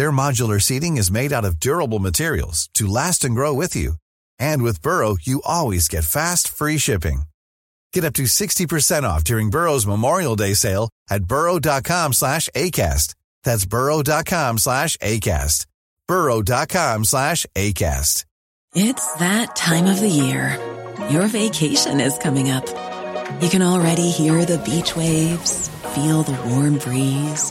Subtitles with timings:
[0.00, 3.96] Their modular seating is made out of durable materials to last and grow with you.
[4.38, 7.24] And with Burrow, you always get fast, free shipping.
[7.92, 13.14] Get up to 60% off during Burrow's Memorial Day sale at burrow.com slash ACAST.
[13.44, 15.66] That's burrow.com slash ACAST.
[16.08, 18.24] burrow.com slash ACAST.
[18.74, 20.58] It's that time of the year.
[21.10, 22.66] Your vacation is coming up.
[23.42, 27.50] You can already hear the beach waves, feel the warm breeze,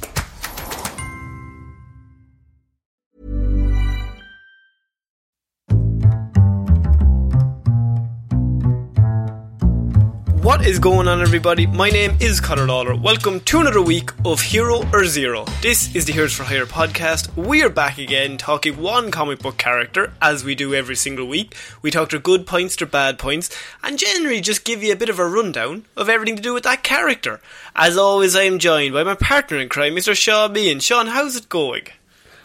[10.51, 11.65] What is going on, everybody?
[11.65, 12.93] My name is Conor Lawler.
[12.93, 15.45] Welcome to another week of Hero or Zero.
[15.61, 17.33] This is the Heroes for Hire podcast.
[17.37, 21.55] We are back again talking one comic book character, as we do every single week.
[21.81, 23.49] We talk their good points, their bad points,
[23.81, 26.63] and generally just give you a bit of a rundown of everything to do with
[26.63, 27.39] that character.
[27.73, 30.13] As always, I am joined by my partner in crime, Mr.
[30.13, 30.81] Shaun Meighan.
[30.81, 31.83] Shaun, how's it going?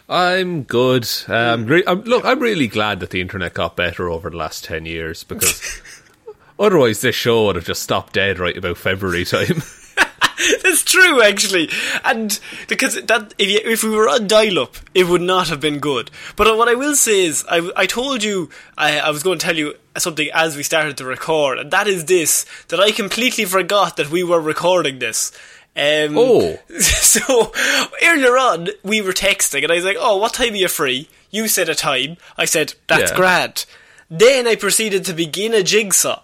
[0.07, 1.09] I'm good.
[1.27, 4.63] Um, re- I'm, look, I'm really glad that the internet got better over the last
[4.63, 5.81] 10 years because
[6.59, 9.61] otherwise this show would have just stopped dead right about February time.
[10.63, 11.67] That's true, actually,
[12.05, 15.79] and because that if you, if we were on dial-up, it would not have been
[15.79, 16.11] good.
[16.35, 19.45] But what I will say is, I, I told you I, I was going to
[19.45, 23.45] tell you something as we started to record, and that is this: that I completely
[23.45, 25.31] forgot that we were recording this.
[25.75, 26.59] Um, Oh.
[26.79, 27.51] so
[28.03, 31.09] earlier on, we were texting, and I was like, "Oh, what time are you free?"
[31.31, 32.17] You said a time.
[32.37, 33.17] I said, "That's Yeah.
[33.17, 33.65] grand."
[34.09, 36.21] Then I proceeded to begin a jigsaw.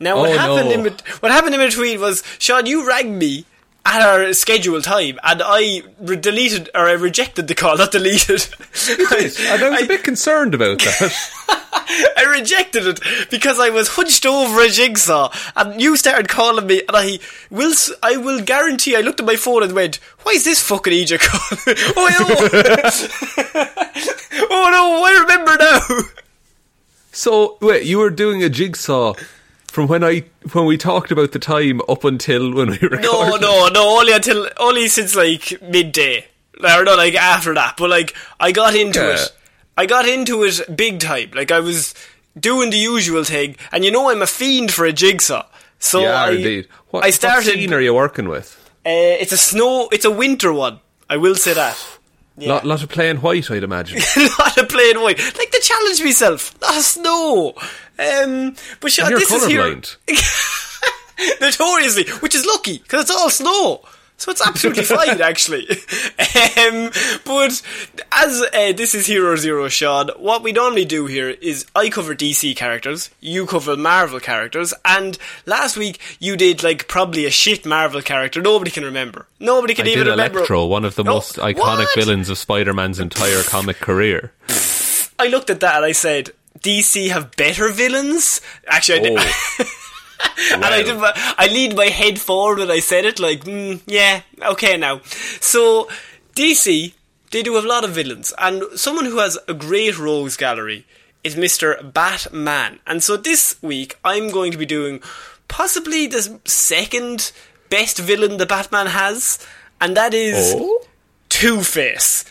[0.00, 0.74] Now what Oh, happened no.
[0.74, 3.44] in bet- what happened in between was Shaun, you rang me
[3.86, 8.46] at our scheduled time, and I re- deleted or I rejected the call, not deleted.
[8.88, 11.12] and I was a bit concerned about that.
[12.16, 13.00] I rejected it
[13.30, 17.18] because I was hunched over a jigsaw, and you started calling me, and I
[17.50, 18.96] will, I will guarantee.
[18.96, 21.60] I looked at my phone and went, "Why is this fucking Egypt calling?"
[21.96, 23.54] oh no!
[24.50, 25.04] oh no!
[25.04, 25.80] I remember now.
[27.12, 29.12] so, wait, you were doing a jigsaw
[29.74, 33.02] from when I when we talked about the time up until when we recorded?
[33.02, 33.98] No, no, no.
[33.98, 36.26] Only until only since like midday,
[36.62, 37.76] or not like after that.
[37.76, 39.14] But like I got into Yeah.
[39.16, 39.32] it.
[39.76, 41.32] I got into it big time.
[41.34, 41.94] Like I was
[42.38, 45.44] doing the usual thing, and you know I'm a fiend for a jigsaw.
[45.80, 46.68] So Yeah, I, indeed.
[46.90, 47.46] What, I started.
[47.48, 48.54] What scene are you working with?
[48.86, 49.88] Uh, it's a snow.
[49.90, 50.78] It's a winter one.
[51.10, 51.76] I will say that.
[52.36, 52.48] Yeah.
[52.48, 53.98] Lot, lot of plain white, I'd imagine.
[54.16, 55.18] not a plain white.
[55.18, 56.60] Like to challenge myself.
[56.60, 57.54] Not a snow.
[57.98, 59.80] Um, but you're this is here.
[61.40, 63.82] Notoriously, which is lucky because it's all snow.
[64.24, 65.68] So it's absolutely fine, actually.
[65.68, 66.90] Um,
[67.26, 67.60] but
[68.10, 72.14] as uh, this is Hero Zero, Shaun, what we normally do here is I cover
[72.14, 77.66] DC characters, you cover Marvel characters, and last week you did like probably a shit
[77.66, 79.26] Marvel character nobody can remember.
[79.40, 80.38] Nobody can I even did remember.
[80.38, 81.94] Electro, one of the No, most iconic what?
[81.94, 84.32] villains of Spider-Man's entire comic career.
[85.18, 86.30] I looked at that and I said,
[86.60, 88.40] DC have better villains?
[88.66, 89.66] Actually, I did.
[90.20, 90.50] Oh.
[90.54, 90.98] and I did.
[90.98, 95.00] My, I leaned my head forward when I said it, like, mm, yeah, okay now.
[95.40, 95.88] So
[96.34, 96.92] DC,
[97.30, 100.86] they do have a lot of villains, and someone who has a great rogues gallery
[101.22, 102.80] is Mister Batman.
[102.86, 105.00] And so this week, I'm going to be doing
[105.48, 107.32] possibly the second
[107.70, 109.38] best villain the Batman has,
[109.80, 110.84] and that is Oh?
[111.28, 112.24] Two Face.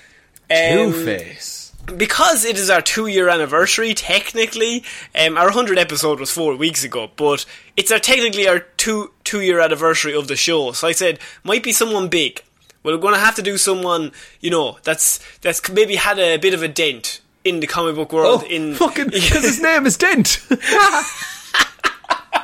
[0.50, 1.63] Two-Face.
[1.86, 4.84] Because it is our two year anniversary, technically,
[5.16, 7.46] um, our 100 episode was four weeks ago, but
[7.78, 10.72] it's our technically our two two year anniversary of the show.
[10.72, 12.42] So I said, might be someone big.
[12.84, 14.12] Well, we're going to have to do someone,
[14.42, 18.12] you know, that's that's maybe had a bit of a dent in the comic book
[18.14, 18.42] world.
[18.44, 20.46] Oh, in fucking, because his name is Dent.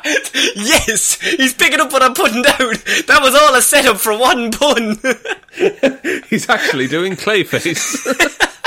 [0.06, 2.74] yes, he's picking up what I'm putting down.
[3.08, 4.98] That was all a setup for one pun.
[6.30, 8.59] He's actually doing Clayface.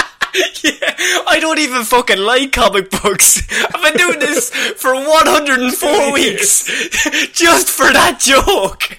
[0.62, 0.94] Yeah,
[1.28, 3.42] I don't even fucking like comic books.
[3.74, 6.64] I've been doing this for 104 weeks
[7.32, 8.98] just for that joke.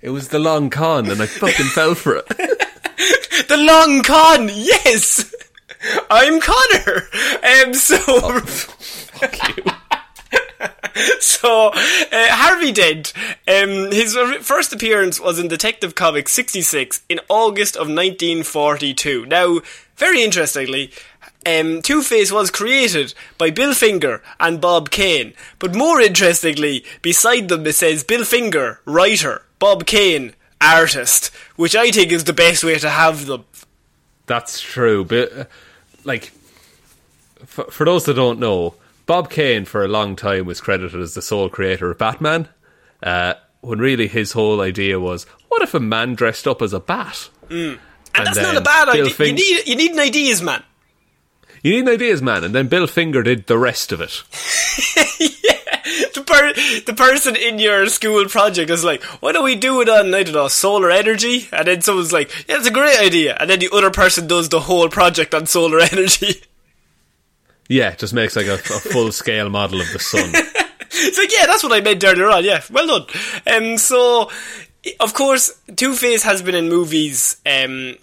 [0.00, 2.28] It was the long con, and I fucking fell for it.
[3.48, 5.34] the long con, yes!
[6.10, 7.08] I'm Connor!
[7.42, 7.96] Um, so.
[8.08, 9.64] Oh, fuck you.
[11.20, 11.72] so, uh,
[12.12, 13.12] Harvey Dent,
[13.48, 19.26] um, his first appearance was in Detective Comics 66 in August of 1942.
[19.26, 19.60] Now,
[20.00, 20.90] very interestingly,
[21.46, 27.48] um, Two Face was created by Bill Finger and Bob Kane, but more interestingly, beside
[27.48, 32.64] them it says Bill Finger, writer, Bob Kane, artist, which I think is the best
[32.64, 33.44] way to have them.
[34.26, 35.04] That's true.
[35.04, 35.44] But, uh,
[36.04, 36.32] like,
[37.44, 38.74] for, for those that don't know,
[39.06, 42.48] Bob Kane for a long time was credited as the sole creator of Batman,
[43.02, 46.80] uh, when really his whole idea was, what if a man dressed up as a
[46.80, 47.28] bat?
[48.14, 49.14] And, that's not a bad Bill idea.
[49.14, 50.62] Fing- you need you need an ideas, man.
[51.62, 54.22] You need ideas, man, and then Bill Finger did the rest of it.
[55.20, 55.82] yeah,
[56.14, 56.54] the, per-
[56.86, 60.22] the person in your school project is like, why don't we do it on, I
[60.22, 61.48] don't know, solar energy?
[61.52, 63.36] And then someone's like, yeah, it's a great idea.
[63.38, 66.42] And then the other person does the whole project on solar energy.
[67.68, 70.30] Yeah, just makes like a, a full scale model of the sun.
[70.34, 72.42] it's like, yeah, that's what I meant earlier on.
[72.42, 73.06] Yeah, well done.
[73.46, 74.30] Um, so,
[74.98, 77.96] of course, Two Face has been in movies um,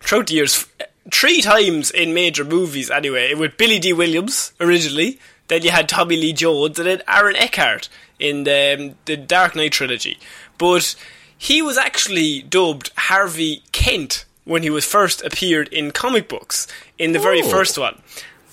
[0.00, 0.66] throughout the years,
[1.12, 5.18] three times in major movies anyway, with Billy Dee Williams originally,
[5.48, 7.88] then you had Tommy Lee Jones, and then Aaron Eckhart
[8.18, 10.18] in the, um, the Dark Knight trilogy.
[10.56, 10.94] But
[11.36, 16.66] he was actually dubbed Harvey Kent when he was first appeared in comic books,
[16.98, 17.48] in the very Oh.
[17.50, 18.00] first one.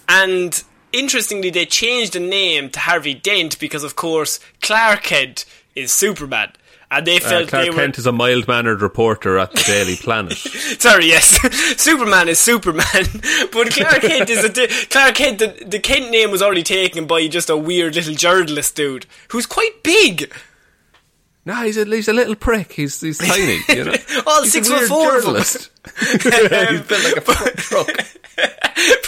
[0.09, 5.45] And interestingly, they changed the name to Harvey Dent because, of course, Clark Kent
[5.75, 6.51] is Superman.
[6.93, 7.75] And they Uh, felt Clark they were.
[7.77, 10.37] Kent is a mild mannered reporter at the Daily Planet.
[10.79, 11.29] Sorry, yes,
[11.81, 12.83] Superman is Superman,
[13.53, 15.39] but Clark Kent is a di- Clark Kent.
[15.39, 19.45] The, the Kent name was already taken by just a weird little journalist dude who's
[19.45, 20.31] quite big.
[21.45, 22.73] No, he's a, he's a little prick.
[22.73, 23.93] He's, he's tiny, you know.
[24.27, 25.69] All He's six a foot four journalist.
[25.99, 27.87] he's built like a fucking truck.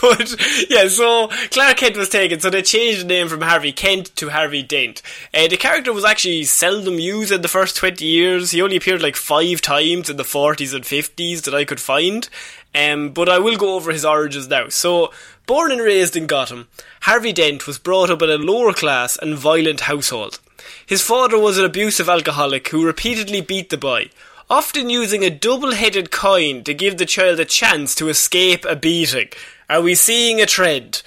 [0.02, 4.16] but yeah, so Clark Kent was taken, so they changed the name from Harvey Kent
[4.16, 5.02] to Harvey Dent.
[5.34, 8.52] Uh, the character was actually seldom used in the first 20 years.
[8.52, 12.28] He only appeared like five times in the 40s and 50s that I could find.
[12.76, 14.70] Um, but I will go over his origins now.
[14.70, 15.12] So,
[15.46, 16.68] born and raised in Gotham,
[17.02, 20.40] Harvey Dent was brought up in a lower class and violent household.
[20.86, 24.10] His father was an abusive alcoholic who repeatedly beat the boy,
[24.50, 29.30] often using a double-headed coin to give the child a chance to escape a beating.
[29.70, 31.04] Are we seeing a trend?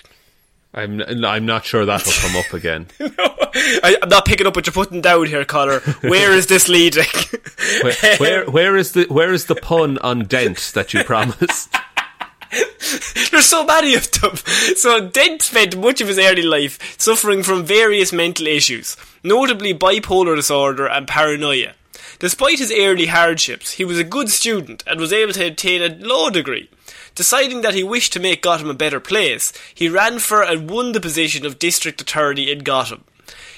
[0.74, 2.86] I'm, I'm not sure that'll come up again.
[3.00, 5.80] I, I'm not picking up what you're putting down here, Connor.
[6.02, 7.06] Where is this leading?
[7.82, 11.74] Where, where, where is the where is the pun on dent that you promised?
[13.30, 14.36] There's so many of them.
[14.76, 20.36] So Dent spent much of his early life suffering from various mental issues, notably bipolar
[20.36, 21.74] disorder and paranoia.
[22.18, 25.94] Despite his early hardships, he was a good student and was able to obtain a
[26.06, 26.70] law degree.
[27.14, 30.92] Deciding that he wished to make Gotham a better place, he ran for and won
[30.92, 33.04] the position of district attorney in Gotham.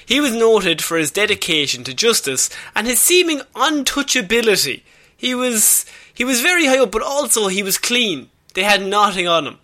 [0.05, 4.81] He was noted for his dedication to justice and his seeming untouchability.
[5.15, 8.29] He was he was very high up, but also he was clean.
[8.53, 9.57] They had nothing on him.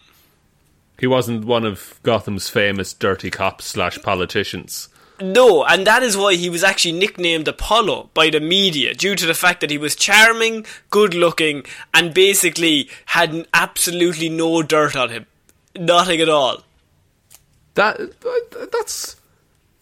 [1.00, 4.90] He wasn't one of Gotham's famous dirty cops slash politicians.
[5.22, 9.26] No, and that is why he was actually nicknamed Apollo by the media, due to
[9.26, 15.10] the fact that he was charming, good looking, and basically had absolutely no dirt on
[15.10, 15.26] him.
[15.78, 16.64] Nothing at all.
[17.76, 19.16] That uh, that's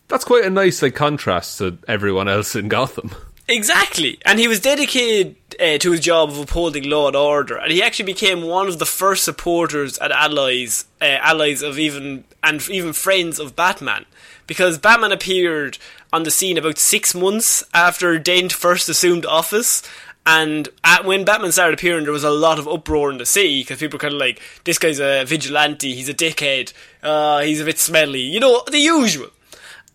[0.07, 3.11] that's quite a nice like contrast to everyone else in Gotham.
[3.53, 7.71] Exactly, and he was dedicated uh, to his job of upholding law and order, and
[7.71, 12.67] he actually became one of the first supporters and allies, uh, allies of even and
[12.67, 14.05] even friends of Batman,
[14.47, 15.77] because Batman appeared
[16.11, 19.83] on the scene about six months after Dent first assumed office.
[20.25, 23.61] And at, when Batman started appearing, there was a lot of uproar in the city
[23.61, 25.93] because people were kind of like, "This guy's a vigilante.
[25.93, 26.73] He's a dickhead.
[27.03, 28.21] Uh, he's a bit smelly.
[28.21, 29.29] You know, the usual."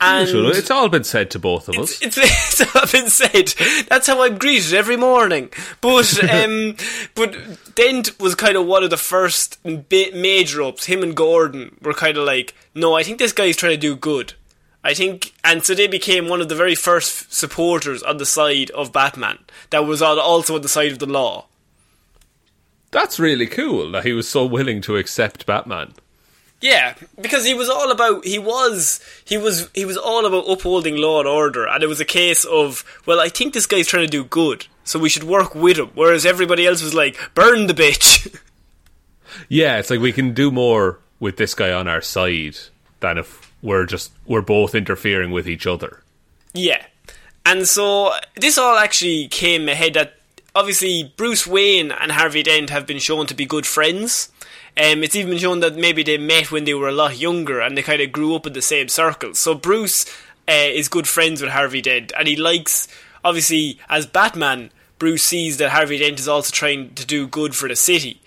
[0.00, 0.52] And Usual.
[0.52, 2.00] It's all been said to both of us.
[2.00, 3.48] it's, it's, it's been said.
[3.88, 5.50] That's how I'm greeted every morning.
[5.80, 6.76] But um,
[7.14, 10.86] but Dent was kind of one of the first ba- major ups.
[10.86, 13.96] Him and Gordon were kind of like, no, I think this guy's trying to do
[13.96, 14.34] good.
[14.84, 18.70] I think, and so they became one of the very first supporters on the side
[18.70, 19.38] of Batman.
[19.70, 21.46] That was on, also on the side of the law.
[22.90, 25.94] That's really cool that he was so willing to accept Batman.
[26.60, 30.96] Yeah, because he was all about he was he was he was all about upholding
[30.96, 34.06] law and order, and it was a case of well, I think this guy's trying
[34.06, 35.90] to do good, so we should work with him.
[35.94, 38.36] Whereas everybody else was like, burn the bitch.
[39.48, 42.56] Yeah, it's like we can do more with this guy on our side
[43.00, 46.02] than if we're just we're both interfering with each other.
[46.54, 46.84] yeah,
[47.46, 50.14] and so this all actually came ahead that
[50.54, 54.30] obviously Bruce Wayne and Harvey Dent have been shown to be good friends.
[54.78, 57.76] Um, it's even shown that maybe they met when they were a lot younger and
[57.76, 59.38] they kind of grew up in the same circles.
[59.40, 60.06] So Bruce
[60.48, 62.86] uh, is good friends with Harvey Dent, and he likes,
[63.24, 67.68] obviously, as Batman, Bruce sees that Harvey Dent is also trying to do good for
[67.68, 68.20] the city,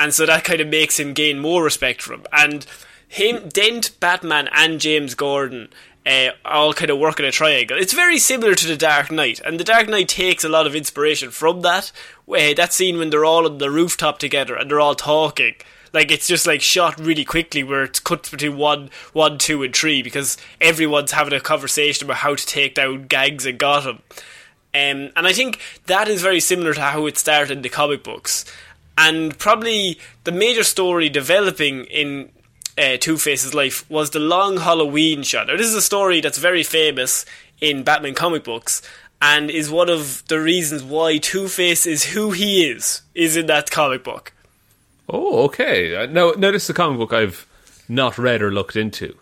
[0.00, 2.24] and so that kind of makes him gain more respect for him.
[2.32, 2.66] And
[3.06, 5.68] him, Dent, Batman, and James Gordon
[6.06, 7.76] uh, all kind of work in a triangle.
[7.78, 10.74] It's very similar to The Dark Knight, and The Dark Knight takes a lot of
[10.74, 11.92] inspiration from that.
[12.28, 15.54] Uh, that scene when they're all on the rooftop together and they're all talking.
[15.92, 19.74] Like it's just like shot really quickly, where it's cut between one, one, two, and
[19.74, 24.02] three because everyone's having a conversation about how to take down gangs and Gotham.
[24.74, 28.04] Um, and I think that is very similar to how it started in the comic
[28.04, 28.44] books.
[28.96, 32.30] And probably the major story developing in
[32.76, 35.46] uh, Two Face's life was the Long Halloween shot.
[35.46, 37.24] Now, this is a story that's very famous
[37.60, 38.82] in Batman comic books
[39.20, 43.46] and is one of the reasons why Two Face is who he is, is in
[43.46, 44.32] that comic book.
[45.08, 45.96] Oh, okay.
[45.96, 47.46] Uh, now, now this is a comic book I've
[47.88, 49.16] not read or looked into.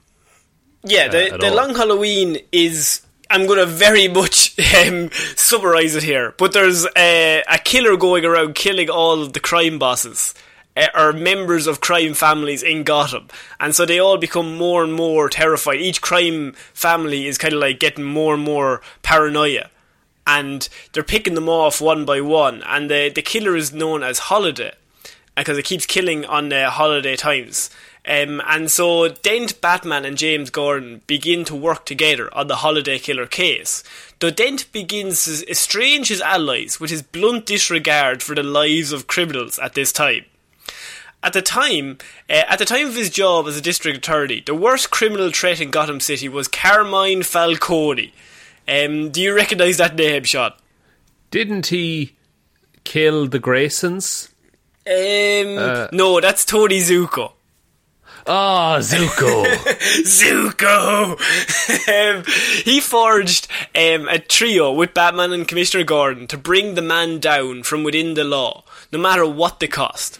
[0.83, 3.03] Yeah, the, uh, the Long Halloween is.
[3.29, 8.25] I'm going to very much um, summarize it here, but there's a, a killer going
[8.25, 10.33] around killing all of the crime bosses
[10.77, 13.29] uh, are members of crime families in Gotham,
[13.59, 15.81] and so they all become more and more terrified.
[15.81, 19.71] Each crime family is kind of like getting more and more paranoia,
[20.25, 22.63] and they're picking them off one by one.
[22.65, 24.75] And the the killer is known as Holiday
[25.37, 27.71] because it keeps killing on uh, holiday times.
[28.09, 32.99] Um, and so Dent, Batman, and James Gordon begin to work together on the Holiday
[33.01, 33.83] Killer case.
[34.21, 39.09] Though Dent begins to estrange his allies with his blunt disregard for the lives of
[39.09, 40.25] criminals at this time.
[41.23, 41.99] At the time,
[42.31, 45.61] uh, at the time of his job as a district attorney, the worst criminal threat
[45.61, 48.13] in Gotham City was Carmine Falcone.
[48.69, 50.53] Um, do you recognise that name, Shaun?
[51.33, 52.15] Didn't he
[52.85, 54.31] kill the Graysons?
[54.87, 57.33] Um, uh, no, that's Tony Zucco.
[58.29, 59.45] Ah, oh, Zuko.
[60.05, 61.17] Zucco!
[61.89, 62.25] um,
[62.65, 67.63] he forged um, a trio with Batman and Commissioner Gordon to bring the man down
[67.63, 70.19] from within the law, no matter what the cost.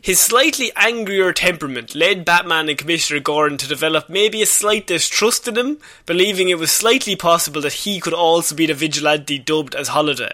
[0.00, 5.46] His slightly angrier temperament led Batman and Commissioner Gordon to develop maybe a slight distrust
[5.46, 9.74] in him, believing it was slightly possible that he could also be the vigilante dubbed
[9.74, 10.32] as Holiday.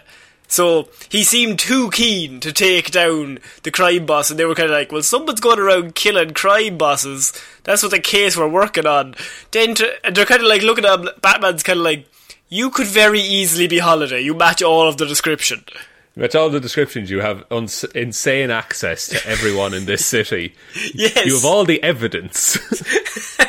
[0.49, 4.69] So he seemed too keen to take down the crime boss, and they were kind
[4.69, 7.31] of like, "Well, someone's going around killing crime bosses.
[7.63, 9.15] That's what the case we're working on."
[9.51, 12.05] Then to, they're kind of like looking at Batman's kind of like,
[12.49, 14.21] "You could very easily be Holiday.
[14.21, 15.63] You match all of the description."
[16.19, 17.09] That's all the descriptions.
[17.09, 20.53] You have uns- insane access to everyone in this city.
[20.93, 21.25] yes.
[21.25, 22.57] You have all the evidence.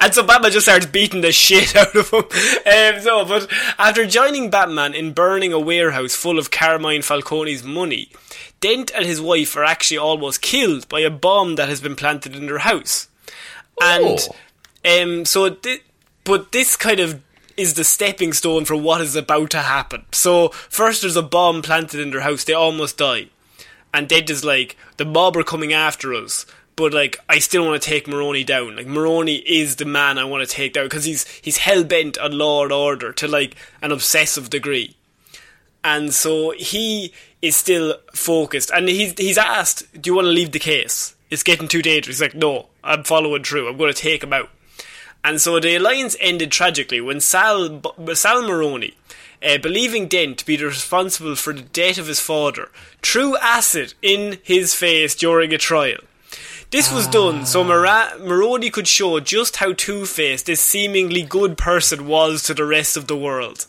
[0.00, 2.22] and so Batman just starts beating the shit out of him.
[2.22, 8.08] Um, so, but after joining Batman in burning a warehouse full of Carmine Falcone's money,
[8.60, 12.36] Dent and his wife are actually almost killed by a bomb that has been planted
[12.36, 13.08] in their house.
[13.80, 14.16] Oh.
[14.84, 15.82] And um, so, th-
[16.22, 17.20] but this kind of
[17.56, 20.04] is the stepping stone for what is about to happen.
[20.12, 23.26] So first there's a bomb planted in their house, they almost die.
[23.92, 26.46] And Dent is like, the mob are coming after us.
[26.76, 28.76] But like, I still want to take Maroni down.
[28.76, 32.16] Like Maroni is the man I want to take down because he's he's hell bent
[32.16, 34.96] on law and order to like an obsessive degree.
[35.84, 40.52] And so he is still focused, and he's he's asked, "Do you want to leave
[40.52, 41.14] the case?
[41.28, 43.68] It's getting too dangerous." He's like, "No, I'm following through.
[43.68, 44.48] I'm going to take him out."
[45.22, 47.82] And so the alliance ended tragically when Sal,
[48.14, 48.94] Sal Maroni,
[49.46, 52.70] uh, believing Dent to be responsible for the death of his father,
[53.02, 55.98] threw acid in his face during a trial.
[56.70, 61.58] This was done so Mar- Maroni could show just how two faced this seemingly good
[61.58, 63.66] person was to the rest of the world.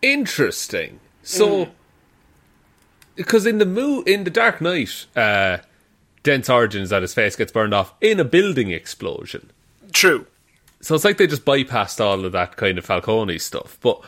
[0.00, 1.00] Interesting.
[1.22, 1.68] So,
[3.14, 5.58] because in the mo- in the Dark Knight, uh,
[6.22, 9.50] Dent's origin is that his face gets burned off in a building explosion.
[9.96, 10.26] True.
[10.82, 13.78] So it's like they just bypassed all of that kind of Falcone stuff.
[13.80, 13.98] But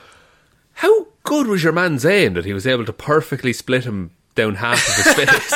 [0.75, 4.57] how good was your man's aim that he was able to perfectly split him down
[4.57, 5.53] half of his face?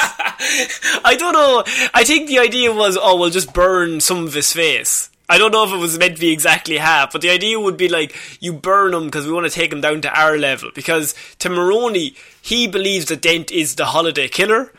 [1.04, 1.64] I don't know.
[1.92, 5.10] I think the idea was, oh, we'll just burn some of his face.
[5.28, 7.76] I don't know if it was meant to be exactly half, but the idea would
[7.76, 10.70] be like you burn him because we want to take him down to our level.
[10.74, 14.72] Because to Maroni, he believes that Dent is the holiday killer,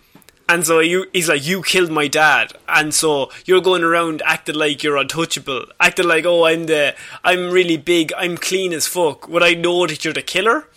[0.54, 4.54] and so you, he's like, you killed my dad, and so you're going around acting
[4.54, 9.28] like you're untouchable, acting like, oh, I'm the, I'm really big, I'm clean as fuck.
[9.28, 10.68] Would I know that you're the killer?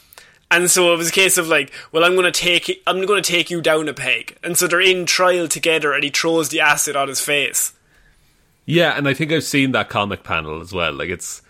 [0.51, 3.23] And so it was a case of like, well, I'm going to take, I'm going
[3.23, 4.39] to take you down a peg.
[4.43, 7.75] And so they're in trial together, and he throws the acid on his face.
[8.65, 10.95] Yeah, and I think I've seen that comic panel as well.
[10.95, 11.43] Like, it's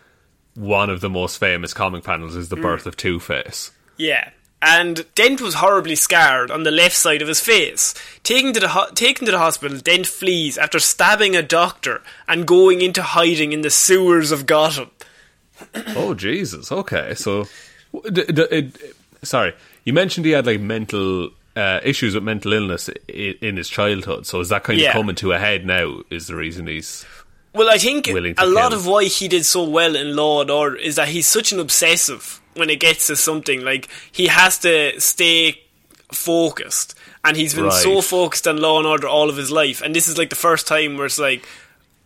[0.54, 2.62] one of the most famous comic panels is the mm.
[2.62, 3.70] birth of Two Face.
[3.96, 4.30] Yeah,
[4.66, 7.94] and Dent was horribly scarred on the left side of his face.
[8.24, 12.46] Taken to the ho- taken to the hospital, Dent flees after stabbing a doctor and
[12.46, 14.90] going into hiding in the sewers of Gotham.
[15.94, 16.72] oh Jesus!
[16.72, 17.44] Okay, so
[18.10, 18.72] d- d-
[19.22, 19.54] sorry,
[19.84, 24.26] you mentioned he had like mental uh, issues with mental illness in, in his childhood.
[24.26, 24.88] So is that kind Yeah.
[24.88, 26.00] of coming to a head now?
[26.10, 27.06] Is the reason he's
[27.54, 30.76] Well, I think a lot of why he did so well in Law and Order
[30.76, 33.62] is that he's such an obsessive when it gets to something.
[33.64, 35.60] Like he has to stay
[36.12, 36.94] focused,
[37.24, 39.82] and he's been so focused on Law and Order all of his life.
[39.82, 41.46] And this is like the first time where it's like,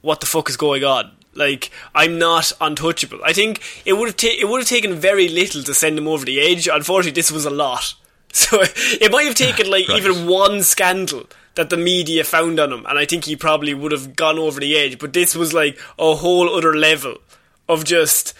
[0.02, 1.10] what the fuck is going on?
[1.34, 3.20] Like I'm not untouchable.
[3.24, 6.08] I think it would have ta- it would have taken very little to send him
[6.08, 6.66] over the edge.
[6.68, 7.94] Unfortunately, this was a lot.
[8.32, 9.98] So it might have taken like Right.
[9.98, 11.24] even one scandal
[11.56, 14.60] that the media found on him, and I think he probably would have gone over
[14.60, 15.00] the edge.
[15.00, 17.16] But this was like a whole other level
[17.68, 18.34] of just.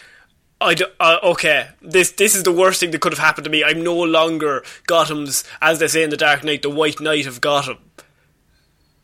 [0.61, 3.51] I do, uh, okay, this this is the worst thing that could have happened to
[3.51, 3.65] me.
[3.65, 7.41] I'm no longer Gotham's, as they say in the Dark Knight, the White Knight of
[7.41, 7.79] Gotham.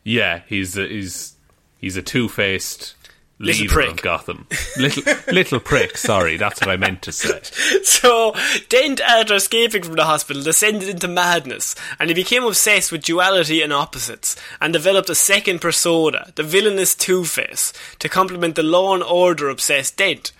[0.03, 1.33] yeah he's a, he's
[1.77, 2.93] he's a two faced
[3.39, 3.89] Little leader prick.
[3.91, 4.47] of Gotham.
[4.77, 5.95] Little little prick.
[5.97, 7.41] Sorry, that's what I meant to say.
[7.83, 8.33] So,
[8.69, 13.61] Dent, after escaping from the hospital, descended into madness, and he became obsessed with duality
[13.61, 19.03] and opposites, and developed a second persona, the villainous Two-Face, to complement the law and
[19.03, 20.31] order obsessed Dent.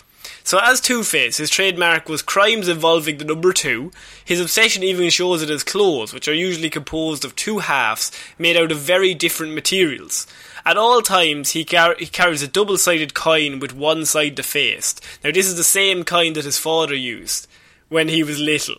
[0.47, 3.91] So, as Two-Face, his trademark was crimes involving the number two.
[4.23, 8.55] His obsession even shows it his clothes, which are usually composed of two halves made
[8.55, 10.25] out of very different materials.
[10.65, 15.03] At all times, he, car- he carries a double sided coin with one side defaced.
[15.21, 17.45] Now, this is the same coin that his father used
[17.89, 18.77] when he was little.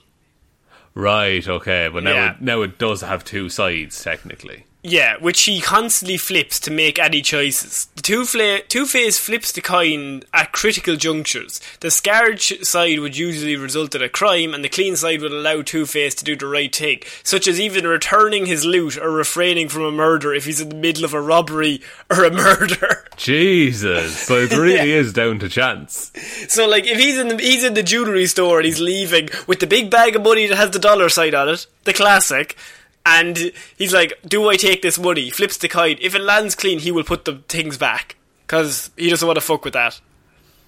[0.95, 1.47] Right.
[1.47, 1.91] Okay.
[1.93, 2.31] But now Yeah.
[2.31, 4.65] it, now it does have two sides technically.
[4.83, 7.89] Yeah, which he constantly flips to make any choices.
[7.97, 11.61] The two fla- Two-Face flips the coin at critical junctures.
[11.81, 15.63] The scarred side would usually result in a crime, and the clean side would allow
[15.63, 19.83] Two-Face to do the right thing, such as even returning his loot or refraining from
[19.83, 23.05] a murder if he's in the middle of a robbery or a murder.
[23.17, 24.17] Jesus.
[24.17, 26.13] So it really is down to chance.
[26.49, 29.59] So, like, if he's in the he's in the jewelry store and he's leaving with
[29.59, 32.57] the big bag of money that has the dollar sign on it, the classic,
[33.07, 35.97] and he's like, "Do I take this money?" He flips the coin.
[36.01, 39.41] If it lands clean, he will put the things back because he doesn't want to
[39.45, 40.01] fuck with that.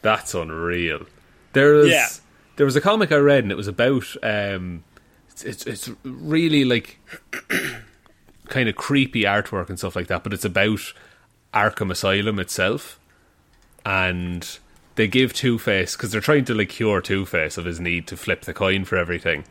[0.02, 1.06] That's unreal.
[1.52, 2.08] There was Yeah.
[2.56, 4.84] there was a comic I read and it was about um
[5.30, 6.98] it's it's, it's really like
[8.48, 10.92] kind of creepy artwork and stuff like that, but it's about
[11.54, 12.98] Arkham Asylum itself.
[13.84, 14.58] And
[14.96, 18.06] they give Two Face because they're trying to like cure Two Face of his need
[18.08, 19.44] to flip the coin for everything,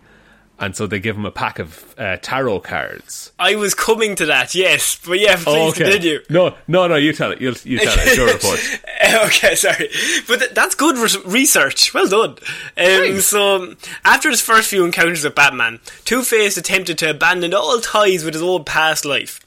[0.59, 3.31] and so they give him a pack of uh, tarot cards.
[3.39, 6.19] I was coming to that, yes, but yeah, please continue.
[6.29, 6.95] No, no, no.
[6.95, 7.41] You tell it.
[7.41, 8.17] You you tell it.
[8.17, 8.59] Your report.
[9.27, 9.89] okay, sorry,
[10.27, 11.93] but th- that's good res- research.
[11.93, 12.37] Well done.
[12.77, 17.79] Um, so, after his first few encounters with Batman, Two Face attempted to abandon all
[17.79, 19.39] ties with his old past life.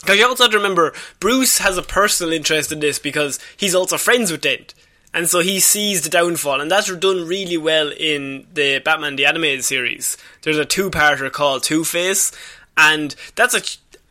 [0.00, 3.74] Because you also have to remember, Bruce has a personal interest in this because he's
[3.74, 4.74] also friends with Dent.
[5.12, 9.26] And so he sees the downfall, and that's done really well in the Batman the
[9.26, 10.16] Animated Series.
[10.42, 12.30] There's a two-parter called Two-Face,
[12.76, 13.62] and that's a,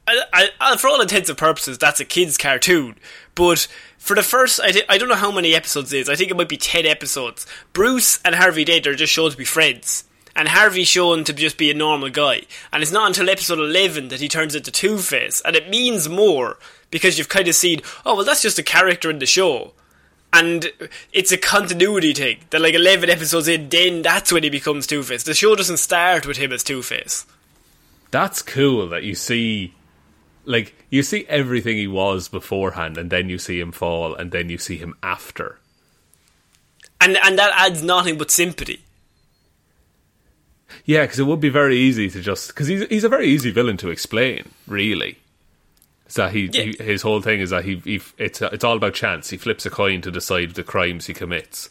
[0.07, 2.97] I, I, for all intents and purposes, that's a kid's cartoon.
[3.33, 6.15] But for the first, I, thi- I don't know how many episodes it is, I
[6.15, 7.47] think it might be 10 episodes.
[7.71, 10.03] Bruce and Harvey Dent are just shown to be friends
[10.35, 12.43] and Harvey's shown to just be a normal guy.
[12.71, 16.07] And it's not until episode 11 that he turns into Two Face, and it means
[16.07, 16.57] more
[16.91, 19.73] because you've kind of seen, oh, well, that's just a character in the show.
[20.31, 20.71] And
[21.11, 22.39] it's a continuity thing.
[22.51, 25.23] That, like, 11 episodes in, then that's when he becomes Two Face.
[25.23, 27.25] The show doesn't start with him as Two Face.
[28.11, 29.73] That's cool that you see
[30.49, 34.49] like you see everything he was beforehand and then you see him fall and then
[34.49, 35.59] you see him after.
[36.99, 38.81] And, and that adds nothing but sympathy.
[40.85, 43.51] Yeah, because it would be very easy to just because he's he's a very easy
[43.51, 44.49] villain to explain.
[44.67, 45.17] Really,
[46.09, 46.63] is that he, Yeah.
[46.63, 49.29] he his whole thing is that he, he it's it's all about chance.
[49.29, 51.69] He flips a coin to decide the crimes he commits.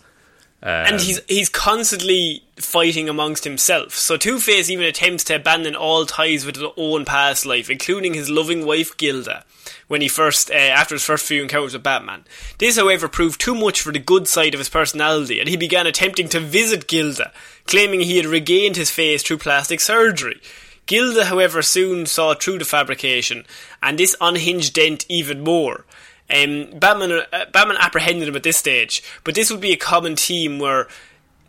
[0.62, 3.94] and he's he's constantly fighting amongst himself.
[3.94, 8.14] So Two Face even attempts to abandon all ties with his own past life, including
[8.14, 9.44] his loving wife Gilda,
[9.86, 12.24] when he first uh, after his first few encounters with Batman.
[12.58, 15.86] This, however, proved too much for the good side of his personality, and he began
[15.86, 17.32] attempting to visit Gilda,
[17.66, 20.40] claiming he had regained his face through plastic surgery.
[20.88, 23.44] Gilda, however, soon saw through the fabrication,
[23.80, 25.84] and this unhinged Dent even more.
[26.28, 30.16] Um, Batman, uh, Batman apprehended him at this stage, but this would be a common
[30.16, 30.88] theme where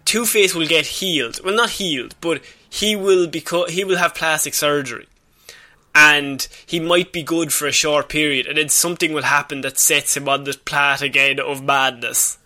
[0.06, 1.39] Two Face will get healed.
[1.43, 5.08] Well, not healed, but he will beco- he will have plastic surgery,
[5.95, 9.80] and he might be good for a short period, and then something will happen that
[9.80, 12.38] sets him on the path again of madness.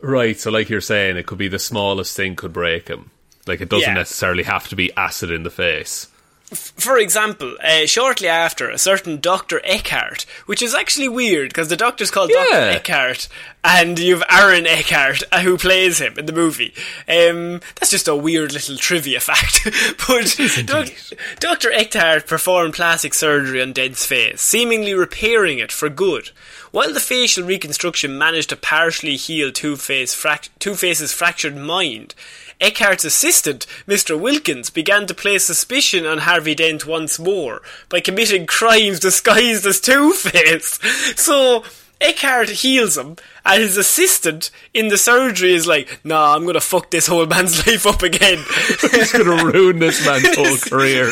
[0.00, 3.10] Right, so like you're saying, it could be the smallest thing could break him.
[3.46, 3.94] Like it doesn't Yeah.
[3.94, 6.08] necessarily have to be acid in the face.
[6.52, 9.60] For example, uh, shortly after, a certain Dr.
[9.64, 12.54] Eckhart, which is actually weird because the doctor's called Dr.
[12.54, 13.28] Eckhart,
[13.64, 16.72] and you've Aaron Eckhart uh, who plays him in the movie.
[17.08, 19.64] Um, that's just a weird little trivia fact.
[20.06, 20.92] but doc-
[21.40, 21.72] Dr.
[21.72, 26.30] Eckhart performed plastic surgery on Dent's face, seemingly repairing it for good.
[26.70, 32.14] While the facial reconstruction managed to partially heal Two-Face frac- Two-Face's fractured mind,
[32.60, 34.18] Eckhart's assistant, Mr.
[34.18, 39.80] Wilkins, began to place suspicion on Harvey Dent once more by committing crimes disguised as
[39.80, 40.78] Two-Face.
[41.20, 41.64] So,
[42.00, 46.90] Eckhart heals him, and his assistant in the surgery is like, nah, I'm gonna fuck
[46.90, 48.44] this whole man's life up again.
[48.80, 51.06] He's to ruin this man's whole career.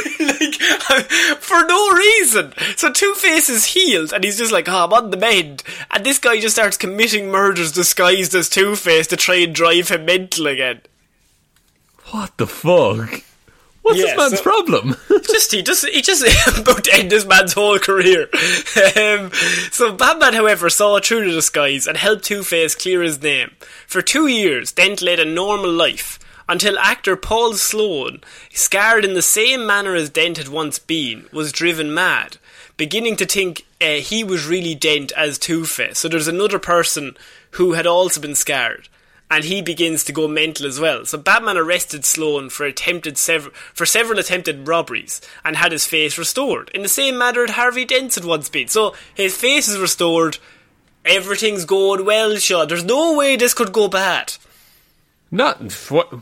[0.90, 2.52] like, for no reason.
[2.76, 5.62] So Two Face is healed, and he's just like, oh, I'm on the mend.
[5.90, 9.88] And this guy just starts committing murders disguised as Two Face to try and drive
[9.88, 10.82] him mental again.
[12.10, 13.22] What the fuck?
[13.82, 14.96] What's Yeah, this man's so- problem?
[15.26, 16.24] just he just he just
[16.58, 18.28] about to end this man's whole career.
[18.96, 19.30] Um,
[19.70, 23.52] so Batman, however, saw through the disguise and helped Two Face clear his name.
[23.86, 28.20] For two years, Dent led a normal life until actor Paul Sloan,
[28.52, 32.36] scarred in the same manner as Dent had once been, was driven mad,
[32.76, 35.98] beginning to think uh, he was really Dent as Two Face.
[35.98, 37.16] So there's another person
[37.52, 38.88] who had also been scarred
[39.30, 41.04] and he begins to go mental as well.
[41.04, 46.18] So Batman arrested Sloan for attempted sev- for several attempted robberies and had his face
[46.18, 48.68] restored in the same manner that Harvey Dent had once been.
[48.68, 50.38] So his face is restored.
[51.04, 52.68] Everything's going well, Shaun.
[52.68, 54.34] There's no way this could go bad.
[55.30, 56.12] Not what.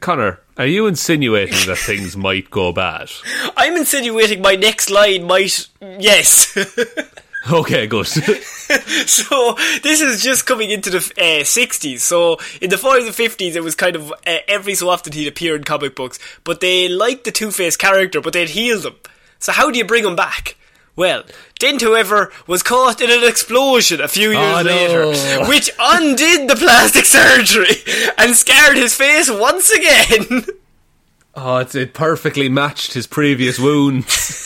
[0.00, 3.10] Connor, are you insinuating that things might go bad?
[3.56, 6.56] I'm insinuating my next line might yes.
[7.50, 8.06] Okay, good.
[8.06, 12.00] so this is just coming into the uh, 60s.
[12.00, 15.28] So in the 40s and 50s, it was kind of uh, every so often he'd
[15.28, 18.96] appear in comic books, but they liked the Two Face character, but they'd healed him.
[19.38, 20.56] So how do you bring him back?
[20.96, 21.22] Well,
[21.60, 24.70] Dent, however, was caught in an explosion a few years Oh, no.
[25.12, 27.76] later, which undid the plastic surgery
[28.18, 30.44] and scarred his face once again.
[31.36, 34.37] oh, it's, it perfectly matched his previous wounds.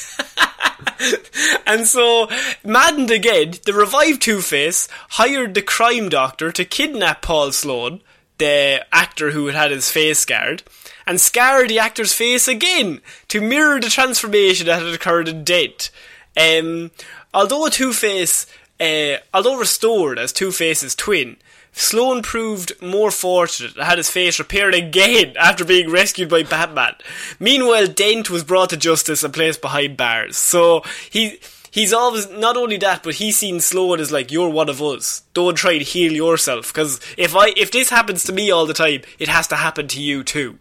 [1.72, 2.28] And so,
[2.62, 8.02] maddened again, the revived Two Face hired the crime doctor to kidnap Paul Sloan,
[8.36, 10.62] the actor who had had his face scarred,
[11.06, 15.90] and scar the actor's face again to mirror the transformation that had occurred in Dent.
[16.36, 16.90] Um,
[17.32, 18.46] although Two Face,
[18.78, 21.38] uh, although restored as Two Face's twin,
[21.72, 26.96] Sloan proved more fortunate and had his face repaired again after being rescued by Batman.
[27.40, 30.36] Meanwhile, Dent was brought to justice and placed behind bars.
[30.36, 31.40] So he
[31.72, 35.22] he's always not only that, but he's seen Sloan as like you're one of us.
[35.34, 38.74] Don't try to heal yourself because if I if this happens to me all the
[38.74, 40.60] time, it has to happen to you too.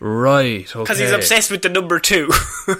[0.00, 0.82] right, okay.
[0.82, 2.30] Because he's obsessed with the number two.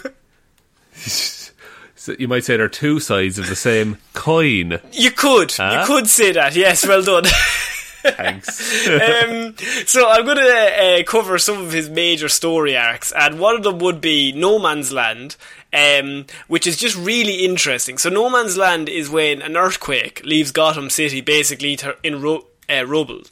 [1.99, 4.79] So you might say they're two sides of the same coin.
[4.93, 5.79] you could Huh?
[5.81, 6.55] you could say that.
[6.55, 7.25] Yes, well done.
[8.05, 8.87] Thanks.
[8.87, 13.57] um, so I'm going to uh, cover some of his major story arcs, and one
[13.57, 15.35] of them would be No Man's Land,
[15.77, 17.99] um, which is just really interesting.
[17.99, 23.23] So No Man's Land is when an earthquake leaves Gotham City basically in uh, rubble,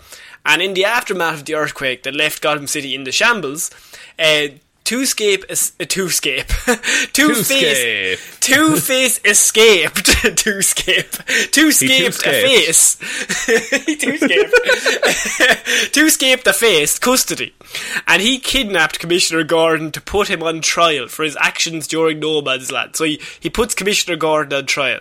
[0.45, 3.71] and in the aftermath of the earthquake that left Gotham City in the shambles.
[4.19, 4.49] Uh,
[4.85, 6.47] Two-scape, es- uh, two-scape,
[7.15, 8.19] two-face, Two-scape.
[8.41, 10.05] two-face escaped,
[10.37, 11.11] two-scape,
[11.53, 12.97] two-scaped a face,
[13.99, 14.55] two-scaped,
[15.93, 17.55] two-scaped the face custody,
[18.07, 22.43] and he kidnapped Commissioner Gordon to put him on trial for his actions during No
[22.43, 22.95] Man's Land.
[22.97, 25.01] So he, he puts Commissioner Gordon on trial.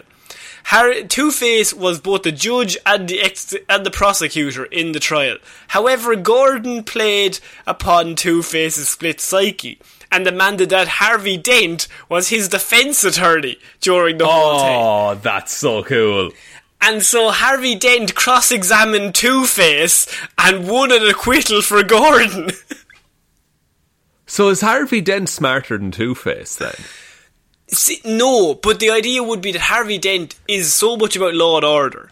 [0.64, 5.38] Harry, Two-Face was both the judge and the ex- and the prosecutor in the trial.
[5.68, 9.80] However, Gordon played upon Two-Face's split psyche
[10.12, 14.80] and demanded that Harvey Dent was his defense attorney during the whole thing.
[14.80, 16.32] oh, that's so cool.
[16.82, 22.52] And so Harvey Dent cross-examined Two-Face and won an acquittal for Gordon.
[24.26, 26.74] So is Harvey Dent smarter than Two Face then?
[27.68, 31.56] See, no, but the idea would be that Harvey Dent is so much about law
[31.58, 32.12] and order,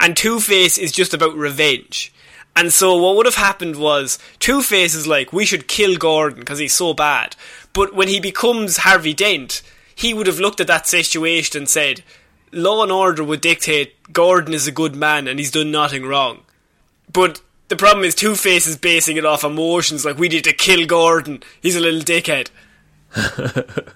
[0.00, 2.12] and Two Face is just about revenge.
[2.54, 6.40] And so what would have happened was Two Face is like, we should kill Gordon
[6.40, 7.34] because he's so bad.
[7.72, 9.62] But when he becomes Harvey Dent,
[9.94, 12.02] he would have looked at that situation and said,
[12.52, 16.42] law and order would dictate Gordon is a good man and he's done nothing wrong.
[17.10, 20.52] But the problem is Two Face is basing it off emotions, like we need to
[20.52, 21.42] kill Gordon.
[21.62, 22.48] He's a little dickhead.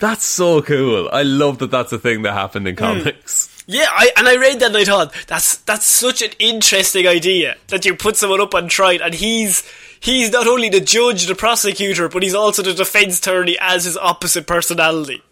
[0.00, 1.10] That's so cool.
[1.12, 3.64] I love that that's a thing that happened in comics.
[3.66, 7.56] Yeah, I, and I read that and I thought that's that's such an interesting idea
[7.68, 9.62] that you put someone up on trial and he's
[10.00, 13.96] he's not only the judge, the prosecutor, but he's also the defense attorney as his
[13.96, 15.22] opposite personality.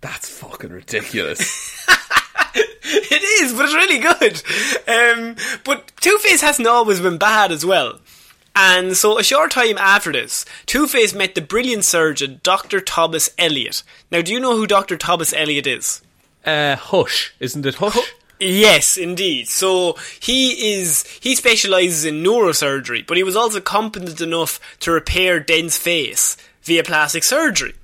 [0.00, 1.86] That's fucking ridiculous.
[2.54, 4.42] it is, but it's really good.
[4.86, 8.00] Um, but Two Face hasn't always been bad as well.
[8.56, 12.80] And so, a short time after this, Two Face met the brilliant surgeon, Dr.
[12.80, 13.82] Thomas Elliot.
[14.12, 14.96] Now, do you know who Dr.
[14.96, 16.02] Thomas Elliot is?
[16.44, 17.98] uh, Hush, isn't it Hush?
[18.38, 19.48] Yes, indeed.
[19.48, 25.40] So he is he specializes in neurosurgery, but he was also competent enough to repair
[25.40, 27.74] Dent's face via plastic surgery.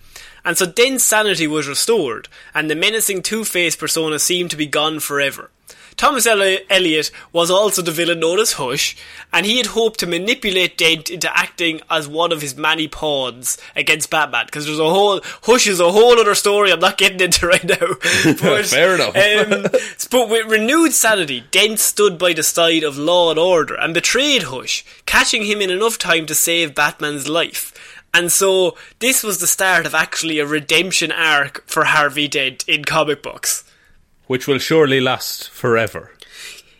[0.44, 4.98] And so Dent's sanity was restored, and the menacing Two-Face persona seemed to be gone
[5.00, 5.50] forever.
[5.96, 8.96] Thomas Elliot was also the villain known as Hush,
[9.33, 13.59] and he had hoped to manipulate Dent into acting as one of his many pawns
[13.76, 14.46] against Batman.
[14.46, 16.72] Because there's a whole Hush is a whole other story.
[16.72, 17.76] I'm not getting into right now.
[18.40, 19.16] But, Fair enough.
[19.16, 19.62] um,
[20.11, 24.44] but with renewed sanity, Dent stood by the side of law and order and betrayed
[24.44, 27.72] Hush, catching him in enough time to save Batman's life.
[28.12, 32.85] And so this was the start of actually a redemption arc for Harvey Dent in
[32.85, 33.64] comic books.
[34.31, 36.12] Which will surely last forever.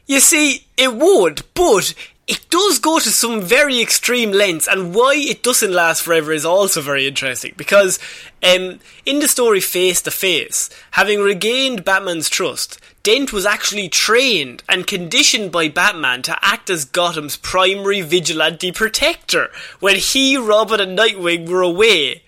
[0.07, 1.95] You see, it would, but
[2.29, 6.45] it does go to some very extreme lengths, and why it doesn't last forever is
[6.45, 7.55] also very interesting.
[7.57, 7.99] Because
[8.41, 14.63] um, in the story Face to Face, having regained Batman's trust, Dent was actually trained
[14.69, 20.97] and conditioned by Batman to act as Gotham's primary vigilante protector when he, Robin, and
[20.97, 22.23] Nightwing were away.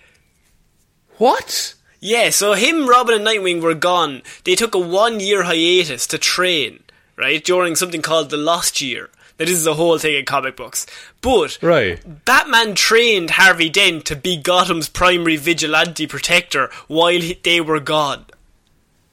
[1.15, 1.75] What?
[2.03, 4.23] Yeah, so him, Robin, and Nightwing were gone.
[4.43, 6.83] They took a one year hiatus to train,
[7.15, 9.09] right, during something called the Lost Year.
[9.39, 10.85] Now, this is a whole thing in comic books.
[11.21, 12.01] But Right.
[12.25, 18.25] Batman trained Harvey Dent to be Gotham's primary vigilante protector while he, they were gone.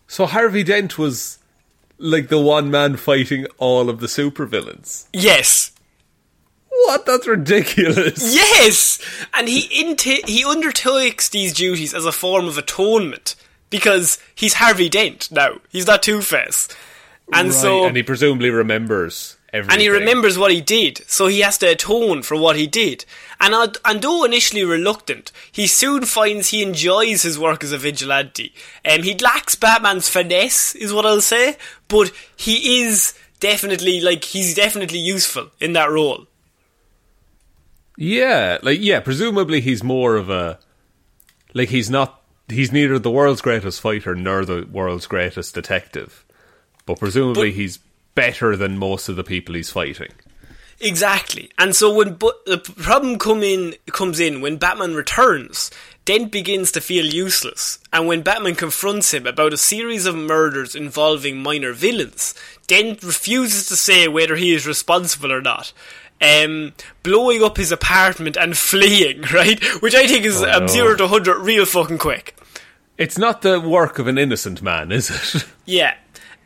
[0.09, 1.39] So Harvey Dent was
[1.97, 5.07] like the one man fighting all of the supervillains.
[5.13, 5.71] Yes.
[6.87, 7.07] What?
[7.07, 8.35] That's ridiculous.
[8.35, 8.99] Yes!
[9.35, 13.35] And he inti- he undertakes these duties as a form of atonement
[13.71, 15.57] because he's Harvey Dent now.
[15.71, 16.69] He's not Two Face.
[17.33, 19.73] And Right, so and he presumably remembers everything.
[19.73, 23.05] and he remembers what he did, so he has to atone for what he did.
[23.41, 27.79] And, uh, and though initially reluctant, he soon finds he enjoys his work as a
[27.79, 28.53] vigilante.
[28.85, 34.55] Um, he lacks Batman's finesse, is what I'll say, but he is definitely, like, he's
[34.55, 36.27] definitely useful in that role.
[38.03, 40.59] Yeah, like yeah, presumably he's more of a
[41.53, 46.25] like he's not he's neither the world's greatest fighter nor the world's greatest detective.
[46.87, 47.79] But presumably But- he's
[48.15, 50.13] better than most of the people he's fighting.
[50.81, 51.51] Exactly.
[51.59, 55.71] And so when but the problem come in comes in when Batman returns,
[56.07, 57.79] Dent begins to feel useless.
[57.93, 62.35] And when Batman confronts him about a series of murders involving minor villains,
[62.67, 65.75] Dent refuses to say whether he is responsible or not.
[66.21, 69.63] Um, blowing up his apartment and fleeing, right?
[69.83, 70.67] Which I think is Oh, um, no.
[70.67, 72.37] zero to hundred real fucking quick.
[72.99, 75.47] It's not the work of an innocent man, is it?
[75.65, 75.95] Yeah.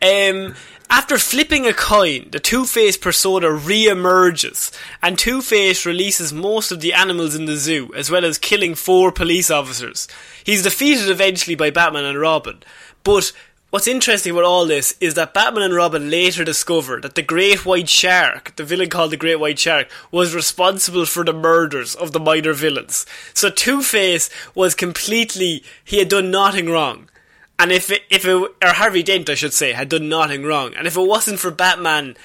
[0.03, 0.55] Um,
[0.91, 4.71] after flipping a coin, the Two Face persona re-emerges,
[5.03, 8.75] and Two Face releases most of the animals in the zoo, as well as killing
[8.75, 10.07] four police officers.
[10.45, 12.63] He's defeated eventually by Batman and Robin,
[13.03, 13.33] but
[13.75, 17.67] what's interesting about all this is that Batman and Robin later discover that the Great
[17.67, 22.13] White Shark, the villain called the Great White Shark, was responsible for the murders of
[22.13, 23.05] the minor villains.
[23.33, 27.11] So Two Face was completely, he had done nothing wrong.
[27.59, 30.73] And if it, if it, or Harvey Dent, I should say, had done nothing wrong,
[30.77, 32.17] and if it wasn't for Batman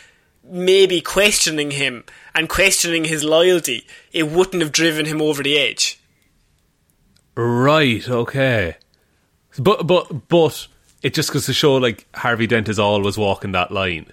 [0.43, 2.03] maybe questioning him
[2.35, 5.99] and questioning his loyalty, it wouldn't have driven him over the edge.
[7.35, 8.77] right, okay.
[9.57, 10.67] But but but
[11.01, 14.07] it just goes to show like Harvey Dent is always walking that line.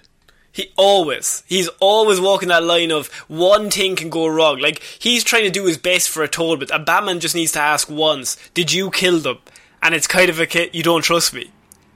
[0.51, 4.57] He always, he's always walking that line of one thing can go wrong.
[4.59, 7.51] Like, he's trying to do his best for a toll, but a Batman just needs
[7.51, 9.37] to ask once, did you kill them?
[9.83, 11.51] And it's kind of a, ki- you don't trust me.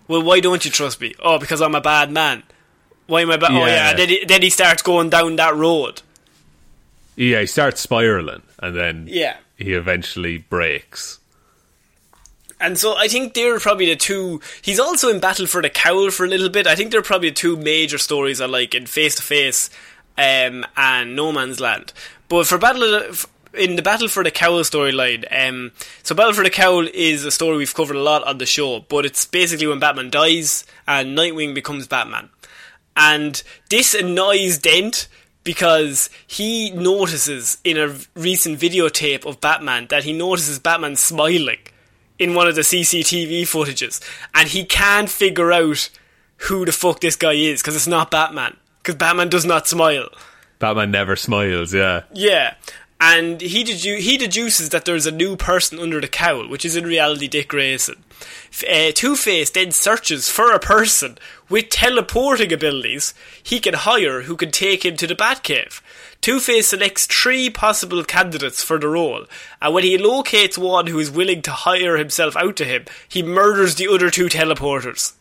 [0.07, 1.15] Well, why don't you trust me?
[1.23, 2.43] Oh, because I'm a bad man.
[3.07, 3.49] Why am I bad?
[3.51, 3.65] Oh, Yeah.
[3.65, 3.89] yeah.
[3.89, 6.03] And then he, then he starts going down that road.
[7.15, 9.37] Yeah, he starts spiraling and then Yeah.
[9.57, 11.17] he eventually breaks.
[12.61, 14.39] And so I think they're probably the two.
[14.61, 16.67] He's also in Battle for the Cowl for a little bit.
[16.67, 19.71] I think they're probably the two major stories I like in Face to Face
[20.15, 21.91] um, and No Man's Land.
[22.29, 25.71] But for Battle the, in the Battle for the Cowl storyline, um,
[26.03, 28.81] so Battle for the Cowl is a story we've covered a lot on the show,
[28.81, 32.29] but it's basically when Batman dies and Nightwing becomes Batman.
[32.95, 35.07] And this annoys Dent
[35.43, 41.57] because he notices in a recent videotape of Batman that he notices Batman smiling
[42.21, 43.99] in one of the CCTV footages,
[44.35, 45.89] and he can't figure out
[46.37, 48.55] who the fuck this guy is because it's not Batman.
[48.81, 50.09] Because Batman does not smile.
[50.59, 51.73] Batman never smiles.
[51.73, 52.03] Yeah.
[52.13, 52.55] Yeah.
[52.99, 56.75] And he, dedu- he deduces that there's a new person under the cowl, which is
[56.75, 58.03] in reality Dick Grayson.
[58.71, 61.17] Uh, Two Face then searches for a person
[61.49, 65.81] with teleporting abilities he can hire who can take him to the Batcave.
[66.21, 69.25] Two Face selects three possible candidates for the role,
[69.61, 73.23] and when he locates one who is willing to hire himself out to him, he
[73.23, 75.13] murders the other two teleporters.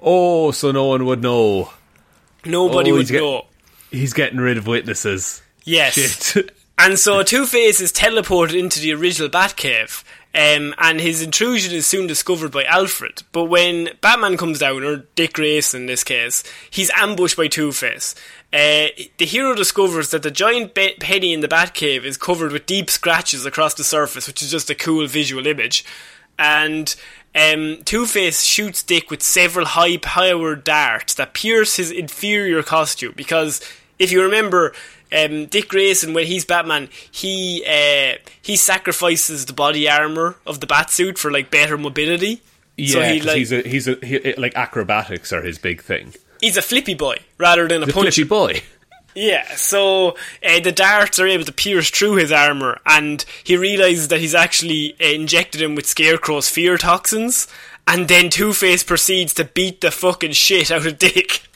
[0.00, 1.72] Oh, so no one would know.
[2.44, 3.46] Nobody Oh, would get- know.
[3.90, 5.42] He's getting rid of witnesses.
[5.64, 5.94] Yes.
[5.94, 6.52] Shit.
[6.78, 10.02] And so Two Face is teleported into the original Batcave,
[10.34, 13.22] um, and his intrusion is soon discovered by Alfred.
[13.32, 17.70] But when Batman comes down, or Dick Grayson in this case, he's ambushed by Two
[17.70, 18.14] Face.
[18.52, 22.66] Uh, the hero discovers that the giant be- penny in the Batcave is covered with
[22.66, 25.84] deep scratches across the surface, which is just a cool visual image.
[26.38, 26.94] And
[27.34, 33.12] um, Two Face shoots Dick with several high powered darts that pierce his inferior costume.
[33.16, 33.60] Because
[33.98, 34.72] if you remember,
[35.14, 40.66] um, Dick Grayson, when he's Batman, he uh, he sacrifices the body armor of the
[40.66, 42.42] Batsuit for like better mobility.
[42.76, 46.14] Yeah, so he like he's a he's a he, like acrobatics are his big thing.
[46.40, 48.14] he's a flippy boy rather than a The punch.
[48.14, 48.62] flippy boy.
[49.14, 54.08] Yeah, so uh, the darts are able to pierce through his armor, and he realizes
[54.08, 57.46] that he's actually uh, injected him with Scarecrow's fear toxins.
[57.86, 61.42] And then Two Face proceeds to beat the fucking shit out of Dick.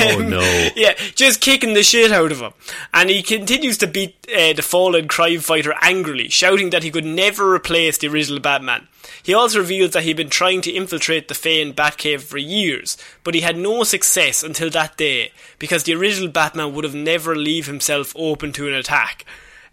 [0.00, 0.70] Oh, no.
[0.74, 2.52] Yeah, just kicking the shit out of him.
[2.92, 7.04] And he continues to beat uh, the fallen crime fighter angrily, shouting that he could
[7.04, 8.88] never replace the original Batman.
[9.22, 13.34] He also reveals that he'd been trying to infiltrate the famed Batcave for years, but
[13.34, 17.66] he had no success until that day, because the original Batman would have never leave
[17.66, 19.24] himself open to an attack.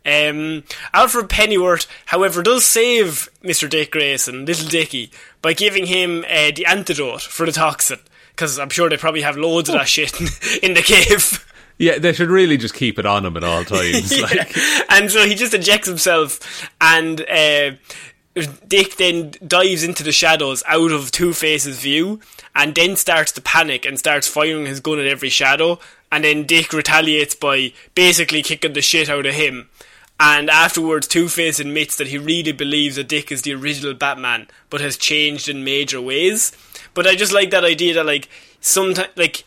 [0.06, 0.64] Um,
[0.94, 3.70] Alfred Pennyworth, however, does save Mr.
[3.70, 8.00] Dick Grayson, Little Dicky, by giving him uh, the antidote for the toxin.
[8.42, 10.28] Because I'm sure they probably have loads of that shit in,
[10.64, 11.46] in the cave.
[11.78, 14.12] Yeah, they should really just keep it on him at all times.
[14.18, 14.26] Yeah.
[14.26, 14.58] Like,
[14.90, 17.74] And so he just ejects himself, and uh,
[18.68, 22.20] Dick then dives into the shadows out of Two Face's view,
[22.56, 25.78] and then starts to panic and starts firing his gun at every shadow.
[26.12, 29.70] And then Dick retaliates by basically kicking the shit out of him.
[30.20, 34.48] And afterwards, Two Face admits that he really believes that Dick is the original Batman,
[34.72, 36.52] but has changed in major ways.
[36.94, 38.28] But I just like that idea that, like,
[38.60, 39.44] sometimes, like,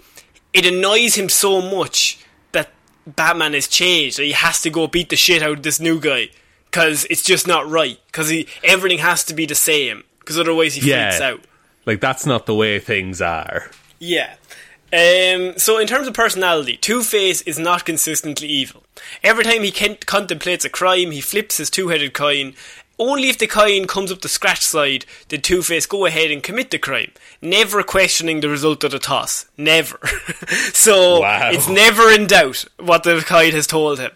[0.52, 2.18] it annoys him so much
[2.52, 2.70] that
[3.07, 6.00] Batman has changed that he has to go beat the shit out of this new
[6.00, 6.28] guy
[6.70, 7.98] because it's just not right.
[8.07, 11.40] Because he everything has to be the same because otherwise he freaks out.
[11.87, 13.70] like that's not the way things are.
[13.98, 14.37] Yeah.
[14.92, 18.85] Um, so, in terms of personality, Two Face is not consistently evil.
[19.24, 22.54] Every time he can- contemplates a crime, he flips his two headed coin.
[22.98, 26.42] Only if the coin comes up the scratch side did Two Face go ahead and
[26.42, 27.11] commit the crime,
[27.42, 29.46] never questioning the result of the toss.
[29.57, 29.98] Never.
[30.72, 31.50] so, Wow.
[31.52, 34.12] it's never in doubt what the coin has told him.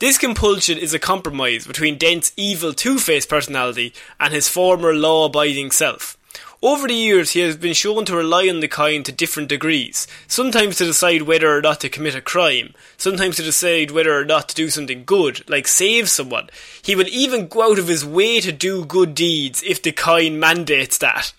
[0.00, 5.26] This compulsion is a compromise between Dent's evil Two Face personality and his former law
[5.26, 6.17] abiding self.
[6.60, 10.08] Over the years, he has been shown to rely on the coin to different degrees,
[10.26, 14.24] sometimes to decide whether or not to commit a crime, sometimes to decide whether or
[14.24, 16.50] not to do something good, like save someone.
[16.82, 20.40] He will even go out of his way to do good deeds if the coin
[20.40, 21.32] mandates that.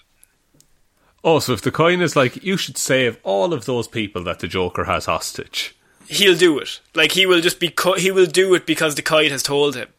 [1.21, 4.39] Oh, so if the coin is like, you should save all of those people that
[4.39, 5.75] the Joker has hostage.
[6.08, 6.79] He'll do it.
[6.95, 9.75] Like he will just be co- he will do it because the coin has told
[9.75, 9.89] him.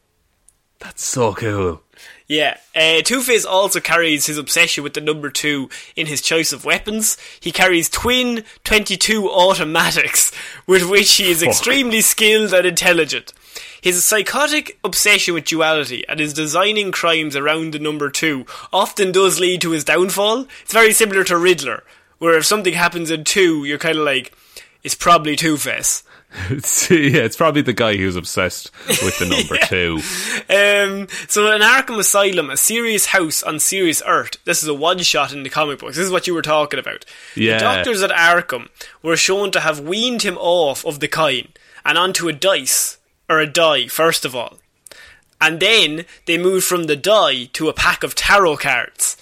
[0.79, 1.83] That's so cool.
[2.31, 6.53] Yeah, uh, Two Face also carries his obsession with the number two in his choice
[6.53, 7.17] of weapons.
[7.41, 10.31] He carries twin 22 automatics,
[10.65, 11.49] with which he is Fuck.
[11.49, 13.33] extremely skilled and intelligent.
[13.81, 19.41] His psychotic obsession with duality and his designing crimes around the number two often does
[19.41, 20.47] lead to his downfall.
[20.63, 21.83] It's very similar to Riddler,
[22.19, 24.33] where if something happens in two, you're kind of like,
[24.85, 26.05] it's probably Two Face.
[26.49, 29.95] It's, yeah, it's probably the guy who's obsessed with the number two.
[30.49, 34.37] Um, so in Arkham Asylum, a serious house on serious Earth.
[34.45, 35.97] This is a one shot in the comic books.
[35.97, 37.05] This is what you were talking about.
[37.35, 37.55] Yeah.
[37.55, 38.69] The doctors at Arkham
[39.03, 41.49] were shown to have weaned him off of the coin
[41.85, 44.59] and onto a dice or a die first of all,
[45.41, 49.17] and then they moved from the die to a pack of tarot cards.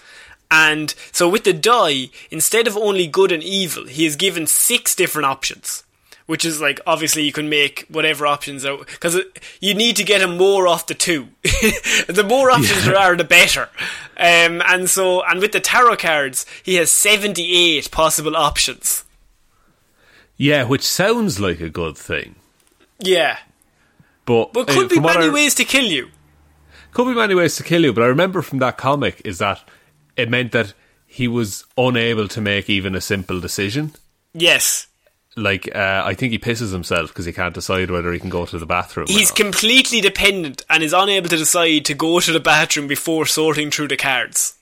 [0.50, 4.94] And so with the die, instead of only good and evil, he is given six
[4.94, 5.84] different options.
[6.28, 9.18] Which is like obviously you can make whatever options out because
[9.60, 11.28] you need to get him more off the two.
[11.42, 13.70] the more options there are, the better.
[14.18, 19.04] Um, and so and with the tarot cards, he has seventy eight possible options.
[20.36, 22.34] Yeah, which sounds like a good thing.
[23.00, 23.38] Yeah,
[24.26, 26.08] But, but uh, could be many I- ways to kill you.
[26.92, 29.62] Could be many ways to kill you, but I remember from that comic is that
[30.16, 30.74] it meant that
[31.06, 33.92] he was unable to make even a simple decision.
[34.34, 34.87] Yes,
[35.36, 38.46] like uh, I think he pisses himself because he can't decide whether he can go
[38.46, 39.06] to the bathroom.
[39.08, 43.70] He's completely dependent and is unable to decide to go to the bathroom before sorting
[43.70, 44.54] through the cards.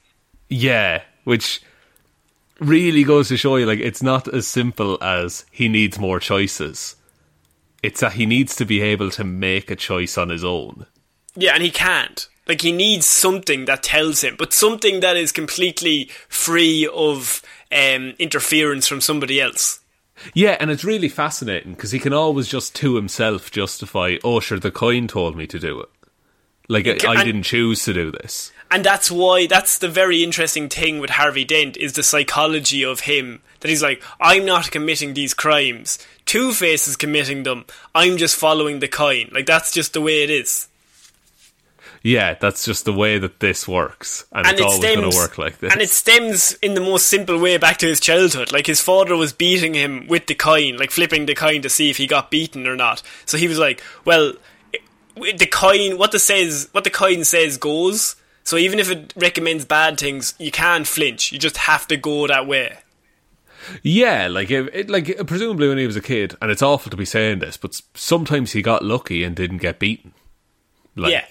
[0.49, 1.63] yeah, which
[2.59, 6.97] really goes to show you like it's not as simple as he needs more choices.
[7.83, 10.87] It's that he needs to be able to make a choice on his own.
[11.35, 12.29] Yeah, and he can't.
[12.49, 18.15] Like he needs something that tells him, but something that is completely free of um,
[18.19, 19.81] interference from somebody else.
[20.35, 24.59] Yeah, and it's really fascinating because he can always just to himself justify, "Oh, sure,
[24.59, 25.89] the coin told me to do it.
[26.69, 30.69] Like I, I didn't choose to do this." And that's why that's the very interesting
[30.69, 35.15] thing with Harvey Dent is the psychology of him that he's like, I'm not committing
[35.15, 35.99] these crimes.
[36.25, 37.65] Two Face is committing them.
[37.95, 39.31] I'm just following the coin.
[39.33, 40.69] Like that's just the way it is.
[42.03, 45.17] Yeah, that's just the way that this works, and, and it's it always going to
[45.17, 45.73] work like this.
[45.73, 48.53] and it stems in the most simple way back to his childhood.
[48.53, 51.91] Like his father was beating him with the coin, like flipping the coin to see
[51.91, 53.03] if he got beaten or not.
[53.25, 54.35] So he was like, "Well,
[54.73, 59.13] it- the coin, what the says, what the coin says goes." So even if it
[59.17, 61.33] recommends bad things, you can't flinch.
[61.33, 62.79] You just have to go that way.
[63.83, 66.97] Yeah, like it, it, like presumably when he was a kid, and it's awful to
[66.97, 70.13] be saying this, but sometimes he got lucky and didn't get beaten.
[70.95, 71.25] Like, yeah.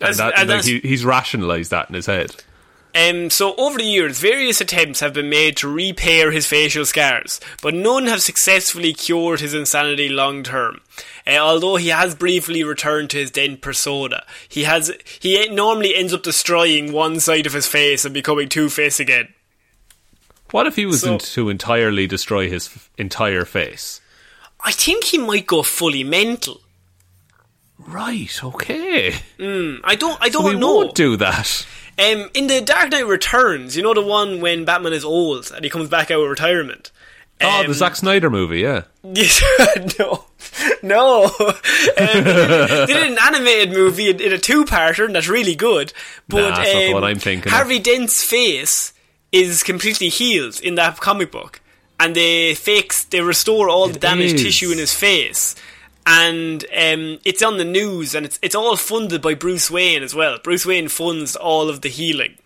[0.00, 2.34] And that, and like that's- he, he's rationalised that in his head.
[2.92, 7.40] Um, so over the years, various attempts have been made to repair his facial scars,
[7.62, 10.80] but none have successfully cured his insanity long term.
[11.24, 14.90] Uh, although he has briefly returned to his dent persona, he has
[15.20, 19.28] he normally ends up destroying one side of his face and becoming Two Face again.
[20.50, 24.00] What if he was So- to entirely destroy his f- entire face?
[24.64, 26.60] I think he might go fully mental.
[27.86, 28.42] Right.
[28.42, 29.14] Okay.
[29.38, 30.18] I don't.
[30.20, 30.74] I don't he know.
[30.74, 31.66] won't do that.
[31.98, 35.64] Um, in the Dark Knight Returns, you know the one when Batman is old and
[35.64, 36.90] he comes back out of retirement.
[37.42, 38.60] Oh, Um, the Zack Snyder movie.
[38.60, 38.82] Yeah.
[39.02, 39.42] Yes,
[39.98, 40.26] no,
[40.82, 41.24] no.
[41.24, 41.30] Um,
[41.96, 45.92] they, did, an animated movie in, in a two-parter, and that's really good.
[46.28, 47.50] But Nah, that's um, one I'm thinking.
[47.50, 48.92] Harvey Dent's face
[49.32, 51.60] is completely healed in that comic book,
[51.98, 54.42] and they fix, they restore all the damaged is.
[54.42, 55.54] tissue in his face.
[56.06, 60.14] And um, it's on the news, and it's it's all funded by Bruce Wayne as
[60.14, 60.38] well.
[60.42, 62.36] Bruce Wayne funds all of the healing.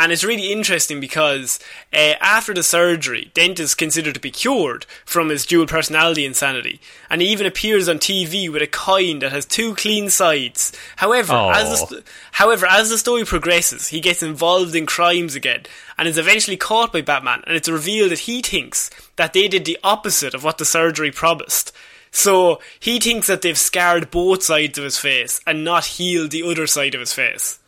[0.00, 1.58] And it's really interesting because
[1.92, 6.80] uh, after the surgery, Dent is considered to be cured from his dual personality insanity,
[7.10, 10.72] and he even appears on TV with a coin that has two clean sides.
[10.96, 15.64] However, as the st- however as the story progresses, he gets involved in crimes again,
[15.98, 17.42] and is eventually caught by Batman.
[17.48, 21.10] And it's revealed that he thinks that they did the opposite of what the surgery
[21.10, 21.72] promised.
[22.10, 26.42] So he thinks that they've scarred both sides of his face and not healed the
[26.42, 27.58] other side of his face.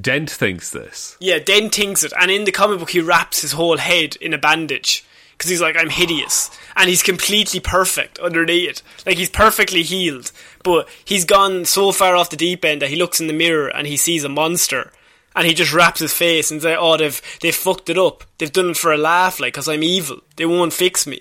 [0.00, 1.16] Dent thinks this.
[1.18, 4.34] Yeah, Dent thinks it, and in the comic book, he wraps his whole head in
[4.34, 8.82] a bandage because he's like, "I'm hideous," and he's completely perfect underneath it.
[9.06, 10.30] Like he's perfectly healed,
[10.62, 13.68] but he's gone so far off the deep end that he looks in the mirror
[13.68, 14.92] and he sees a monster,
[15.34, 18.24] and he just wraps his face and says, "Oh, they've they've fucked it up.
[18.36, 20.20] They've done it for a laugh, like, because I'm evil.
[20.36, 21.20] They won't fix me."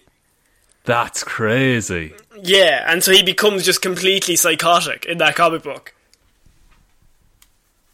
[0.88, 2.14] That's crazy.
[2.42, 5.94] Yeah, and so he becomes just completely psychotic in that comic book.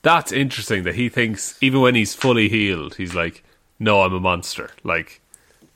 [0.04, 3.44] That's interesting that he thinks even when he's fully healed, he's like,
[3.80, 5.22] "No, I'm a monster." Like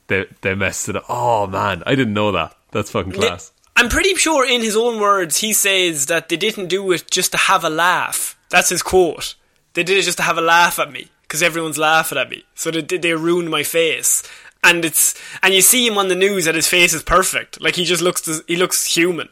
[0.06, 1.06] they they messed it up.
[1.08, 2.56] Oh man, I didn't know that.
[2.70, 3.50] That's fucking class.
[3.74, 7.32] I'm pretty sure in his own words he says that they didn't do it just
[7.32, 8.38] to have a laugh.
[8.48, 9.34] That's his quote.
[9.74, 12.44] They did it just to have a laugh at me because everyone's laughing at me.
[12.54, 14.22] So they they ruined my face.
[14.64, 17.60] And it's and you see him on the news and his face is perfect.
[17.60, 19.28] Like he just looks he looks human.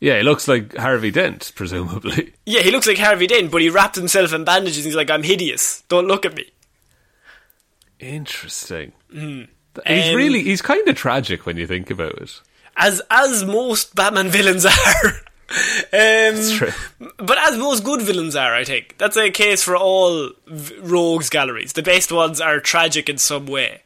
[0.00, 2.34] Yeah, he looks like Harvey Dent, presumably.
[2.46, 5.10] Yeah, he looks like Harvey Dent, but he wrapped himself in bandages and he's like,
[5.10, 5.82] I'm hideous.
[5.88, 6.46] Don't look at me.
[8.00, 8.92] Interesting.
[9.12, 9.48] He's
[9.86, 12.40] Um, really he's kind of tragic when you think about it.
[12.76, 15.06] As as most Batman villains are.
[15.92, 16.72] um, true.
[17.16, 18.96] But as most good villains are, I think.
[18.98, 21.72] That's a case for all v- rogues galleries.
[21.72, 23.82] The best ones are tragic in some way.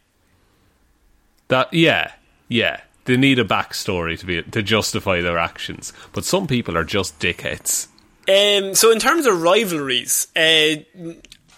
[1.52, 2.12] That yeah,
[2.48, 2.80] yeah.
[3.04, 7.18] They need a backstory to be to justify their actions, but some people are just
[7.18, 7.88] dickheads.
[8.26, 10.76] Um, so in terms of rivalries, uh,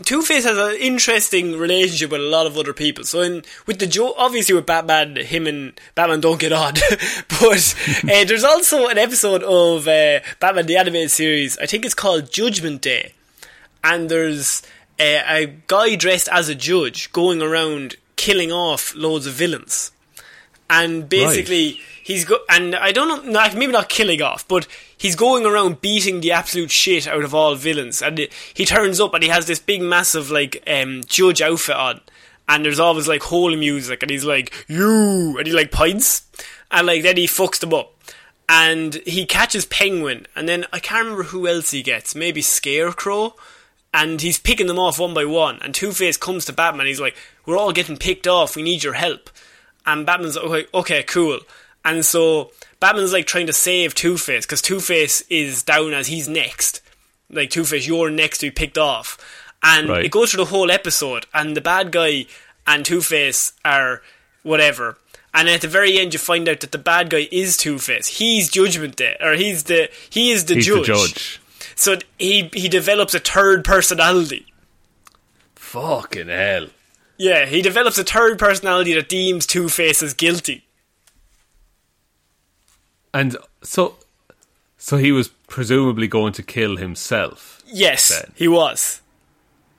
[0.03, 3.05] Two Face has an interesting relationship with a lot of other people.
[3.05, 6.74] So in with the Joe, obviously with Batman, him and Batman don't get on.
[7.28, 11.57] but uh, there's also an episode of uh, Batman the animated series.
[11.59, 13.14] I think it's called Judgment Day,
[13.84, 14.61] and there's
[14.99, 19.90] uh, a guy dressed as a judge going around killing off loads of villains.
[20.70, 25.44] And basically he's go and I don't know, maybe not killing off, but he's going
[25.44, 28.00] around beating the absolute shit out of all villains.
[28.02, 31.76] And it- he turns up and he has this big, massive like um, judge outfit
[31.76, 32.00] on,
[32.48, 36.22] and there's always like holy music, and he's like you, and he like points,
[36.70, 37.92] and like then he fucks them up,
[38.48, 43.34] and he catches Penguin, and then I can't remember who else he gets, maybe Scarecrow,
[43.95, 47.01] and he's picking them off one by one, and Two Face comes to Batman, he's
[47.01, 47.16] like,
[47.47, 49.30] we're all getting picked off, we need your help,
[49.86, 51.38] and Batman's like, okay, cool,
[51.84, 56.09] and so Batman's like trying to save Two Face because Two Face is down as
[56.09, 56.82] he's next,
[57.30, 59.16] like Two Face, you're next to be picked off,
[59.62, 60.05] and Right.
[60.05, 62.26] it goes through the whole episode, and the bad guy
[62.66, 64.03] and Two Face are
[64.42, 64.99] whatever.
[65.36, 68.07] And at the very end, you find out that the bad guy is Two Face.
[68.07, 70.86] He's Judgment Day, or he's the he is the He's judge.
[70.86, 71.40] the judge.
[71.77, 74.47] So he he develops a third personality.
[75.55, 76.68] Fucking hell.
[77.16, 80.64] Yeah, he develops a third personality that deems Two Face as guilty.
[83.12, 83.97] And so,
[84.77, 87.62] so he was presumably going to kill himself.
[87.66, 88.33] Yes, Then.
[88.35, 89.01] he was.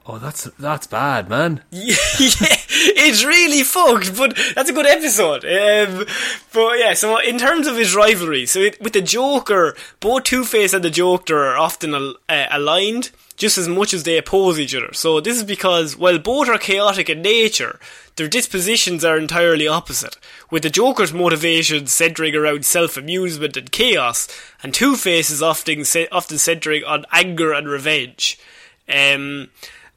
[0.08, 1.64] Oh, that's that's bad, man.
[1.72, 5.44] yeah, it's really fucked, but that's a good episode.
[5.44, 6.06] Um,
[6.54, 10.46] but yeah, so in terms of his rivalry, so it, with the Joker, both Two
[10.46, 14.60] Face and the Joker are often al- uh, aligned just as much as they oppose
[14.60, 14.94] each other.
[14.94, 17.80] So this is because while both are chaotic in nature,
[18.16, 20.18] their dispositions are entirely opposite.
[20.52, 24.28] With the Joker's motivations centering around self-amusement and chaos,
[24.62, 28.40] and Two Face is often often centering on anger and revenge.
[28.88, 29.50] Um,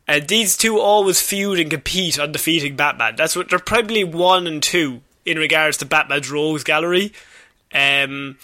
[0.09, 3.15] uh, these two always feud and compete on defeating Batman.
[3.17, 7.13] That's what they're probably one and two in regards to Batman's rogues gallery.
[7.75, 8.39] Um,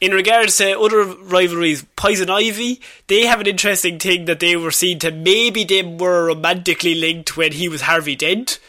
[0.00, 4.70] in regards to other rivalries, Poison Ivy, they have an interesting thing that they were
[4.70, 8.60] seen to maybe they were romantically linked when he was Harvey Dent,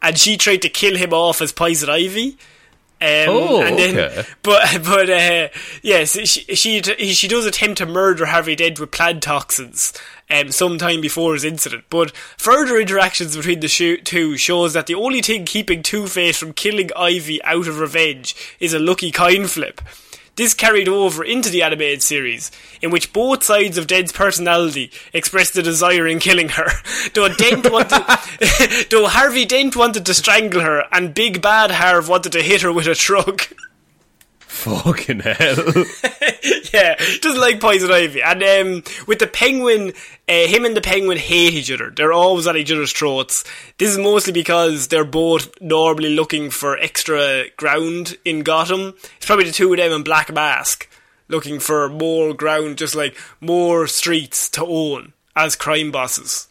[0.00, 2.36] and she tried to kill him off as Poison Ivy.
[2.98, 4.24] Um, Oh, and then, okay.
[4.42, 5.48] but but uh,
[5.82, 9.92] yes, she, she she does attempt to murder Harvey Dent with plant toxins.
[10.28, 15.22] Um, sometime before his incident, but further interactions between the two shows that the only
[15.22, 19.80] thing keeping Two Face from killing Ivy out of revenge is a lucky coin flip.
[20.36, 22.50] This carried over into the animated series,
[22.82, 26.68] in which both sides of Dent's personality expressed a desire in killing her.
[27.14, 28.04] Though Dent wanted,
[28.90, 32.72] though Harvey Dent wanted to strangle her, and Big Bad Harv wanted to hit her
[32.72, 33.50] with a truck.
[34.56, 35.34] Fucking hell.
[36.72, 38.22] yeah, doesn't like Poison Ivy.
[38.22, 39.92] And um, with the Penguin,
[40.28, 41.90] uh, him and the Penguin hate each other.
[41.90, 43.44] They're always at each other's throats.
[43.78, 48.94] This is mostly because they're both normally looking for extra ground in Gotham.
[49.18, 50.88] It's probably the two of them in Black Mask
[51.28, 56.48] looking for more ground, just like more streets to own as crime bosses.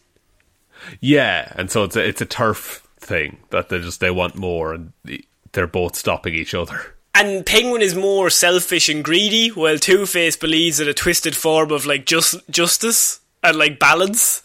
[1.00, 4.72] yeah, and so it's a, it's a turf thing that they just they want more,
[4.72, 4.92] and
[5.52, 6.95] they're both stopping each other.
[7.18, 11.70] And Penguin is more selfish and greedy, while Two Face believes in a twisted form
[11.70, 14.42] of like just justice and like balance.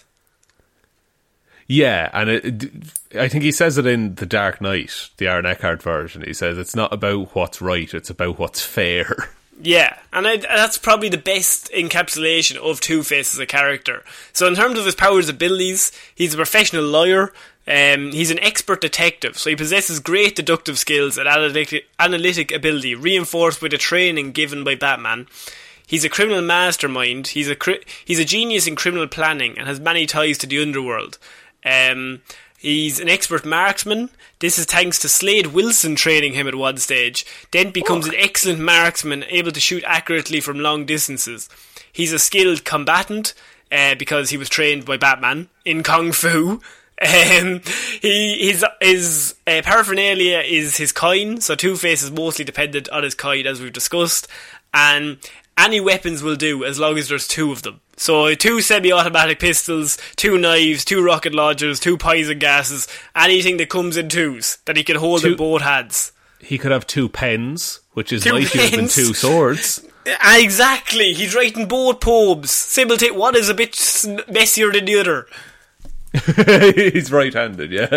[1.68, 2.70] Yeah, and it,
[3.14, 6.24] I think he says it in The Dark Knight, the Aaron Eckhart version.
[6.26, 9.30] He says it's not about what's right; it's about what's fair.
[9.64, 14.04] Yeah, and I, that's probably the best encapsulation of Two Face as a character.
[14.34, 17.32] So, in terms of his powers and abilities, he's a professional lawyer.
[17.68, 22.96] Um, he's an expert detective, so he possesses great deductive skills and analytic, analytic ability,
[22.96, 25.28] reinforced by the training given by Batman.
[25.86, 27.28] He's a criminal mastermind.
[27.28, 30.62] He's a cri- he's a genius in criminal planning and has many ties to the
[30.62, 31.18] underworld.
[31.66, 32.22] Um,
[32.58, 34.10] he's an expert marksman.
[34.40, 37.26] This is thanks to Slade Wilson training him at one stage.
[37.52, 41.50] Dent becomes an excellent marksman, able to shoot accurately from long distances.
[41.92, 43.34] He's a skilled combatant
[43.72, 46.62] uh, because he was trained by Batman in kung fu.
[47.02, 47.62] Um,
[48.02, 53.04] he his his uh, paraphernalia is his coin, so Two Face is mostly dependent on
[53.04, 54.28] his coin, as we've discussed,
[54.74, 55.18] and
[55.58, 57.82] any weapons will do as long as there's two of them.
[57.98, 63.98] So two semi-automatic pistols, two knives, two rocket launchers, two poison gases, anything that comes
[63.98, 66.12] in twos that he can hold in both hands.
[66.40, 69.86] He could have two pens, which is Two mightier than two swords.
[70.20, 72.50] Ah, Exactly, he's writing both poems.
[72.50, 73.16] Simultaneous.
[73.16, 73.76] One is a bit
[74.28, 75.28] messier than the other.
[76.76, 77.86] He's right-handed, yeah.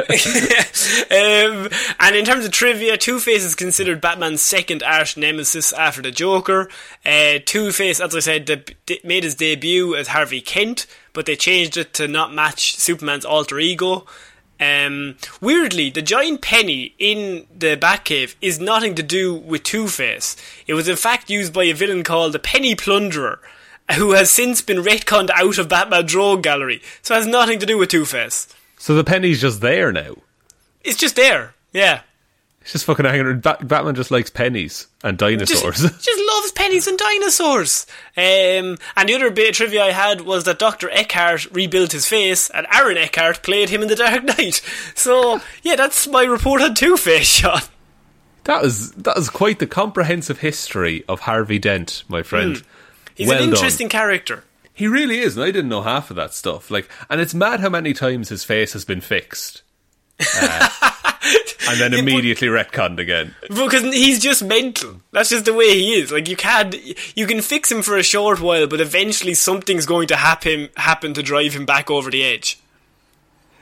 [1.11, 6.01] um, and in terms of trivia, Two Face is considered Batman's second arch nemesis after
[6.01, 6.71] the Joker.
[7.05, 11.35] Uh, Two Face, as I said, de- made his debut as Harvey Kent, but they
[11.35, 14.07] changed it to not match Superman's alter ego.
[14.61, 20.37] Um, weirdly, the giant penny in the Batcave is nothing to do with Two Face.
[20.69, 23.41] It was in fact used by a villain called the Penny Plunderer,
[23.97, 27.67] who has since been retconned out of Batman's Rogue Gallery, so it has nothing to
[27.67, 28.49] do with Two Face.
[28.79, 30.17] so the penny's just there now.
[30.83, 32.01] It's just there, yeah.
[32.61, 33.43] It's just fucking hanging around.
[33.43, 35.83] Bat- Batman just likes pennies and dinosaurs.
[35.83, 37.87] Just, just loves pennies and dinosaurs.
[38.17, 40.89] Um, and the other bit of trivia I had was that Dr.
[40.89, 44.63] Eckhart rebuilt his face and Aaron Eckhart played him in The Dark Knight.
[44.95, 47.61] So, yeah, that's my report on Two Face, Shaun.
[48.45, 52.63] that was that was quite the comprehensive history of Harvey Dent, my friend.
[53.15, 53.55] He's Well an done.
[53.55, 54.45] interesting character.
[54.73, 56.71] He really is, and I didn't know half of that stuff.
[56.71, 59.63] Like, and it's mad how many times his face has been fixed,
[60.41, 60.69] Uh,
[61.71, 63.35] and then immediately retconned again.
[63.49, 65.01] Because he's just mental.
[65.13, 66.13] That's just the way he is.
[66.13, 66.75] Like you can't,
[67.17, 71.15] you can fix him for a short while, but eventually something's going to happen happen
[71.15, 72.59] to drive him back over the edge.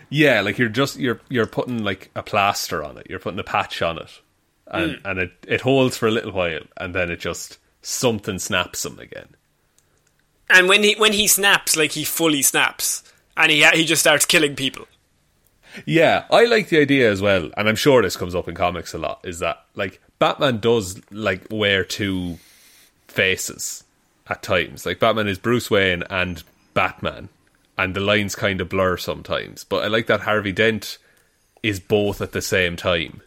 [0.09, 3.07] Yeah, like you're just you're you're putting like a plaster on it.
[3.09, 4.20] You're putting a patch on it,
[4.66, 8.84] and and it it holds for a little while, and then it just something snaps
[8.84, 9.28] him again.
[10.51, 13.03] And when he when he snaps, like he fully snaps,
[13.36, 14.86] and he he just starts killing people.
[15.86, 18.93] Yeah, I like the idea as well, and I'm sure this comes up in comics
[18.93, 19.20] a lot.
[19.24, 22.38] Is that like Batman does like wear two
[23.09, 23.84] faces
[24.28, 24.84] at times?
[24.84, 26.43] Like Batman is Bruce Wayne and
[26.74, 27.30] Batman,
[27.78, 29.64] and the lines kind of blur sometimes.
[29.64, 30.99] But I like that Harvey Dent
[31.62, 33.22] is both at the same time.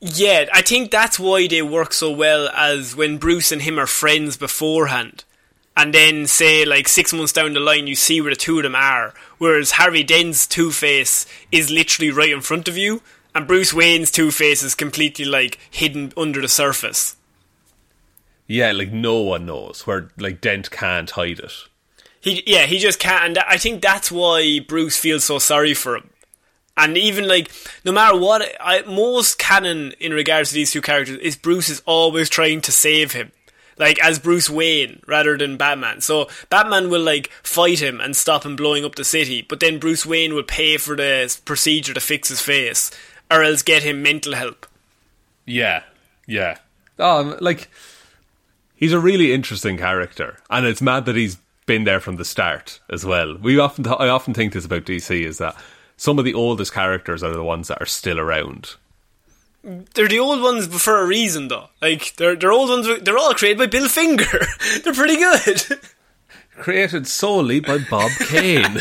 [0.00, 2.48] Yeah, I think that's why they work so well.
[2.48, 5.24] As when Bruce and him are friends beforehand,
[5.80, 8.64] and then say like six months down the line, you see where the two of
[8.64, 9.14] them are.
[9.38, 13.00] Whereas Harry Dent's Two Face is literally right in front of you,
[13.34, 17.16] and Bruce Wayne's Two Face is completely like hidden under the surface.
[18.46, 21.52] Yeah, like no one knows where like Dent can't hide it.
[22.20, 23.24] He yeah, he just can't.
[23.24, 26.10] And I think that's why Bruce feels so sorry for him.
[26.76, 27.50] And even like,
[27.86, 31.82] no matter what, I, most canon in regards to these two characters is Bruce is
[31.86, 33.32] always trying to save him,
[33.80, 36.02] like as Bruce Wayne rather than Batman.
[36.02, 39.80] So Batman will like fight him and stop him blowing up the city, but then
[39.80, 42.90] Bruce Wayne will pay for the procedure to fix his face,
[43.30, 44.66] or else get him mental help.
[45.46, 45.82] Yeah,
[46.26, 46.58] yeah.
[46.98, 47.70] Um, like
[48.76, 52.80] he's a really interesting character, and it's mad that he's been there from the start
[52.90, 53.36] as well.
[53.38, 55.56] We often, I often think this about DC is that
[55.96, 58.74] some of the oldest characters are the ones that are still around.
[59.62, 61.68] They're the old ones for a reason, though.
[61.82, 63.02] Like they're they're old ones.
[63.02, 64.24] They're all created by Bill Finger.
[64.84, 65.80] they're pretty good.
[66.56, 68.78] Created solely by Bob Kane.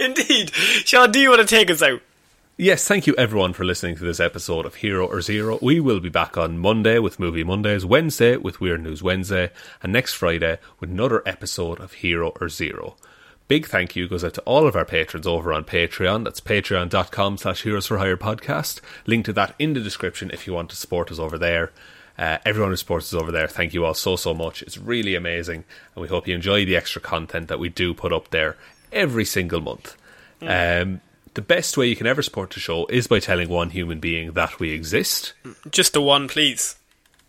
[0.00, 0.50] Indeed.
[0.54, 2.00] Shaun, do you want to take us out?
[2.58, 5.58] Yes, thank you everyone for listening to this episode of Hero or Zero.
[5.60, 9.50] We will be back on Monday with Movie Mondays, Wednesday with Weird News Wednesday,
[9.82, 12.96] and next Friday with another episode of Hero or Zero.
[13.48, 16.24] Big thank you goes out to all of our patrons over on Patreon.
[16.24, 18.80] That's patreon.com slash heroes for hire podcast.
[19.06, 21.70] Link to that in the description if you want to support us over there.
[22.18, 24.62] Uh, everyone who supports us over there, thank you all so, so much.
[24.62, 28.12] It's really amazing, and we hope you enjoy the extra content that we do put
[28.12, 28.56] up there
[28.90, 29.96] every single month.
[30.40, 31.00] Um,
[31.34, 34.32] the best way you can ever support the show is by telling one human being
[34.32, 35.34] that we exist.
[35.70, 36.76] Just the one, please.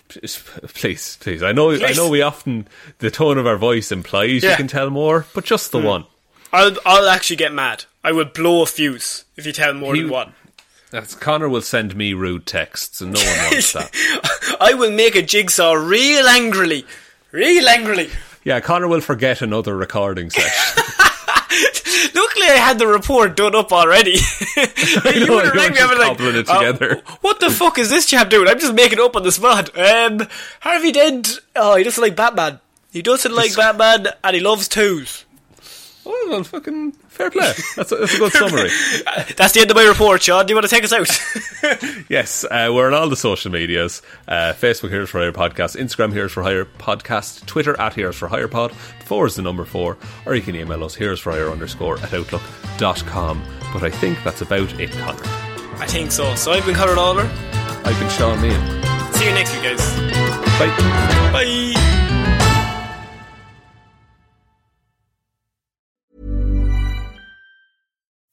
[0.10, 0.42] Please,
[0.74, 1.44] please, please.
[1.44, 2.10] I know, I know.
[2.10, 2.68] We often
[3.00, 5.86] the tone of our voice implies you can tell more, but just the hmm.
[5.86, 6.06] one.
[6.54, 7.86] I'll I'll actually get mad.
[8.04, 10.34] I will blow a fuse if you tell more He- than one.
[10.90, 14.58] That's Connor will send me rude texts, and no one wants that.
[14.62, 16.86] I will make a jigsaw real angrily,
[17.32, 18.10] real angrily.
[18.46, 20.84] Yeah, Connor will forget another recording session.
[22.16, 24.12] Luckily, I had the report done up already.
[24.58, 25.80] you know, would have rang me.
[25.80, 28.48] I was like, it "Uh, together." what the fuck is this chap doing?
[28.48, 29.78] I'm just making it up on the spot.
[29.78, 30.28] Um,
[30.62, 31.40] Harvey Dent.
[31.56, 32.60] Oh, he doesn't like Batman.
[32.92, 35.26] He doesn't like Batman, and he loves twos.
[36.10, 37.52] Oh, well, fucking fair play.
[37.76, 38.70] That's a, that's a good summary.
[39.36, 40.46] That's the end of my report, Shaun.
[40.46, 41.08] Do you want to take us out?
[42.10, 46.14] Yes, uh, we're on all the social medias uh, Facebook Heroes for Hire Podcast, Instagram
[46.14, 48.72] Heroes for Hire Podcast, Twitter at Heroes for Hire Pod,
[49.04, 52.14] four is the number four, or you can email us heroes for hire underscore at
[52.14, 53.44] outlook.com.
[53.74, 55.20] But I think that's about it, Connor.
[55.80, 56.34] I think so.
[56.36, 57.30] So I've been Conor Lawler.
[57.84, 59.14] I've been Shaun Meighan.
[59.16, 60.00] See you next week, guys.
[60.60, 60.70] Bye.
[61.34, 62.07] Bye.